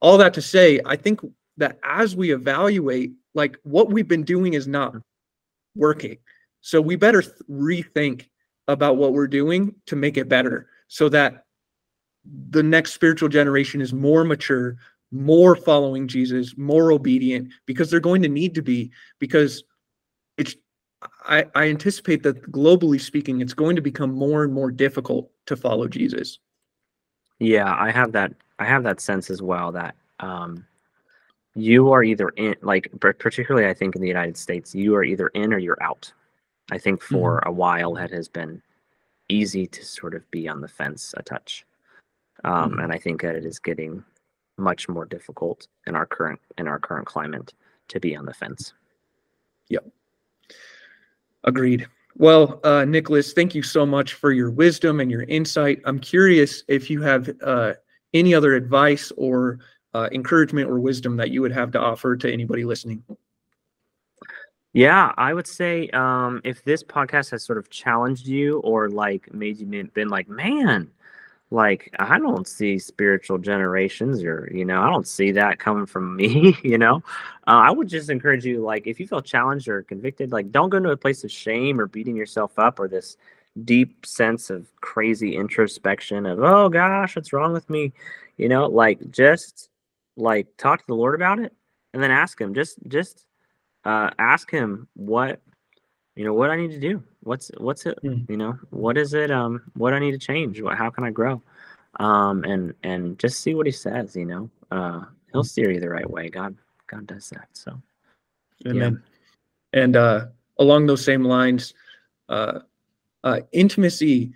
[0.00, 1.20] All that to say i think
[1.56, 4.94] that as we evaluate like what we've been doing is not
[5.76, 6.18] working
[6.62, 8.28] so we better th- rethink
[8.68, 11.44] about what we're doing to make it better so that
[12.50, 14.76] the next spiritual generation is more mature
[15.10, 19.64] more following jesus more obedient because they're going to need to be because
[20.38, 20.56] it's
[21.24, 25.56] I, I anticipate that globally speaking, it's going to become more and more difficult to
[25.56, 26.38] follow Jesus.
[27.38, 28.32] Yeah, I have that.
[28.58, 30.64] I have that sense as well that um,
[31.54, 35.28] you are either in, like, particularly I think in the United States, you are either
[35.28, 36.12] in or you're out.
[36.70, 38.62] I think for a while it has been
[39.28, 41.64] easy to sort of be on the fence a touch.
[42.44, 42.84] um, Mhm.
[42.84, 44.04] and I think that it is getting
[44.58, 47.52] much more difficult in our current in our current climate
[47.88, 48.72] to be on the fence.
[49.68, 49.86] Yep.
[51.44, 51.86] Agreed.
[52.16, 55.80] Well, uh, Nicholas, thank you so much for your wisdom and your insight.
[55.84, 57.74] I'm curious if you have uh,
[58.12, 59.60] any other advice or
[59.94, 63.04] uh, encouragement or wisdom that you would have to offer to anybody listening.
[64.72, 69.32] Yeah, I would say um, if this podcast has sort of challenged you or like
[69.34, 70.90] made you been, like, man,
[71.50, 76.16] like I don't see spiritual generations or you know I don't see that coming from
[76.18, 76.56] me.
[76.64, 77.02] you know,
[77.46, 80.70] uh, I would just encourage you like if you feel challenged or convicted, like don't
[80.70, 83.16] go into a place of shame or beating yourself up or this
[83.64, 87.92] deep sense of crazy introspection of oh gosh what's wrong with me
[88.38, 89.68] you know like just
[90.16, 91.52] like talk to the lord about it
[91.92, 93.26] and then ask him just just
[93.84, 95.40] uh ask him what
[96.16, 98.28] you know what i need to do what's what's it Mm.
[98.28, 101.10] you know what is it um what i need to change what how can i
[101.10, 101.42] grow
[102.00, 105.02] um and and just see what he says you know uh
[105.32, 106.56] he'll steer you the right way god
[106.86, 107.80] god does that so
[108.66, 109.02] Amen.
[109.72, 110.26] And uh,
[110.58, 111.74] along those same lines,
[112.28, 112.60] uh,
[113.24, 114.32] uh, intimacy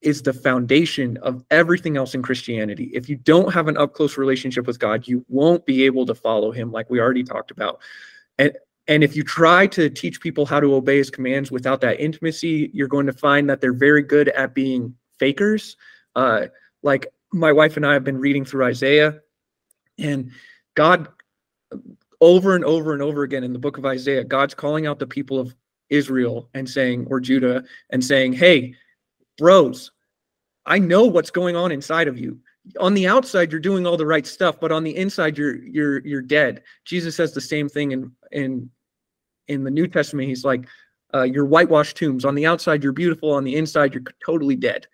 [0.00, 2.90] is the foundation of everything else in Christianity.
[2.94, 6.14] If you don't have an up close relationship with God, you won't be able to
[6.14, 7.80] follow Him, like we already talked about.
[8.38, 8.56] And
[8.88, 12.70] and if you try to teach people how to obey His commands without that intimacy,
[12.72, 15.76] you're going to find that they're very good at being fakers.
[16.14, 16.46] Uh,
[16.82, 19.20] like my wife and I have been reading through Isaiah,
[19.98, 20.30] and
[20.74, 21.08] God
[22.20, 25.06] over and over and over again in the book of Isaiah, God's calling out the
[25.06, 25.54] people of
[25.90, 28.74] Israel and saying, or Judah, and saying, Hey,
[29.38, 29.90] bros,
[30.64, 32.38] I know what's going on inside of you.
[32.80, 36.04] On the outside, you're doing all the right stuff, but on the inside, you're you're
[36.04, 36.64] you're dead.
[36.84, 38.68] Jesus says the same thing in in
[39.48, 40.28] in the New Testament.
[40.28, 40.66] He's like,
[41.14, 42.24] uh, you're whitewashed tombs.
[42.24, 43.30] On the outside, you're beautiful.
[43.32, 44.86] On the inside, you're totally dead.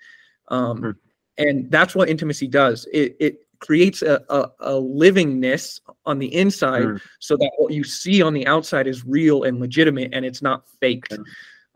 [0.49, 0.91] Um, Hmm.
[1.39, 2.87] And that's what intimacy does.
[2.93, 6.97] It it creates a, a, a livingness on the inside Hmm.
[7.21, 10.69] so that what you see on the outside is real and legitimate and it's not
[10.81, 11.17] faked.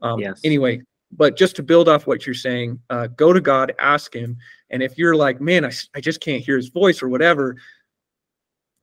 [0.02, 0.40] Um, Yes.
[0.44, 4.36] Anyway, but just to build off what you're saying, uh, go to God, ask Him.
[4.70, 7.56] And if you're like, man, I I just can't hear His voice or whatever,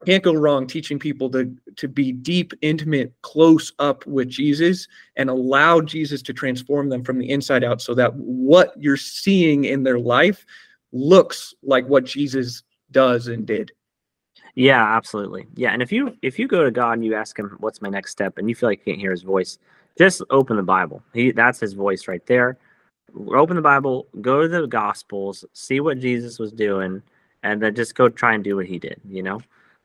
[0.05, 5.29] can't go wrong teaching people to to be deep, intimate, close up with Jesus and
[5.29, 9.83] allow Jesus to transform them from the inside out so that what you're seeing in
[9.83, 10.45] their life
[10.91, 13.71] looks like what Jesus does and did.
[14.55, 15.47] Yeah, absolutely.
[15.55, 17.89] Yeah, and if you if you go to God and you ask him what's my
[17.89, 19.57] next step and you feel like you can't hear his voice,
[19.97, 21.01] just open the Bible.
[21.13, 22.57] He that's his voice right there.
[23.33, 27.01] Open the Bible, go to the gospels, see what Jesus was doing,
[27.43, 29.39] and then just go try and do what he did, you know?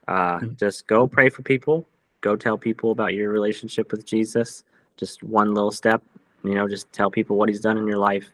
[0.09, 0.56] Uh Mhm.
[0.59, 1.86] just go pray for people,
[2.22, 4.64] go tell people about your relationship with Jesus.
[4.96, 6.02] Just one little step,
[6.42, 8.32] you know, just tell people what he's done in your life.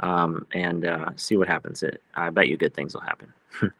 [0.00, 1.82] Um, and uh, see what happens.
[1.84, 3.32] It, I bet you good things will happen.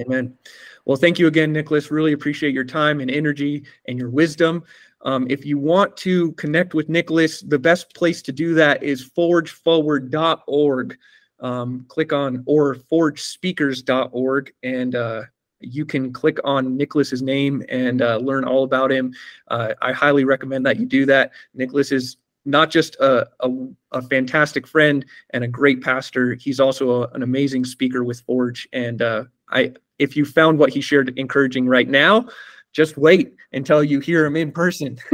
[0.00, 0.36] Amen.
[0.84, 1.90] Well, thank you again, Nicholas.
[1.90, 4.62] Really appreciate your time and energy and your wisdom.
[5.02, 9.02] Um, if you want to connect with Nicholas, the best place to do that is
[9.08, 10.98] forgeforward.org.
[11.40, 15.22] Um, click on or forgespeakers.org and uh,
[15.60, 19.12] you can click on Nicholas's name and uh, learn all about him.
[19.48, 21.32] Uh, I highly recommend that you do that.
[21.54, 23.50] Nicholas is not just a, a,
[23.92, 28.66] a fantastic friend and a great pastor, he's also a- an amazing speaker with Forge.
[28.72, 32.26] And uh, I, if you found what he shared encouraging right now,
[32.72, 34.96] just wait until you hear him in person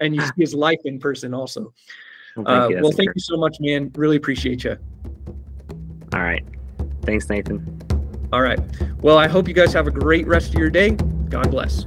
[0.00, 1.74] and you see his life in person also.
[2.36, 2.74] Well, thank Uh, you.
[2.76, 3.90] That's well, thank you so much, man.
[3.94, 4.76] Really appreciate you.
[6.14, 6.44] All right.
[7.02, 7.85] Thanks, Nathan.
[8.32, 8.58] All right.
[9.00, 10.90] Well, I hope you guys have a great rest of your day.
[10.90, 11.86] God bless.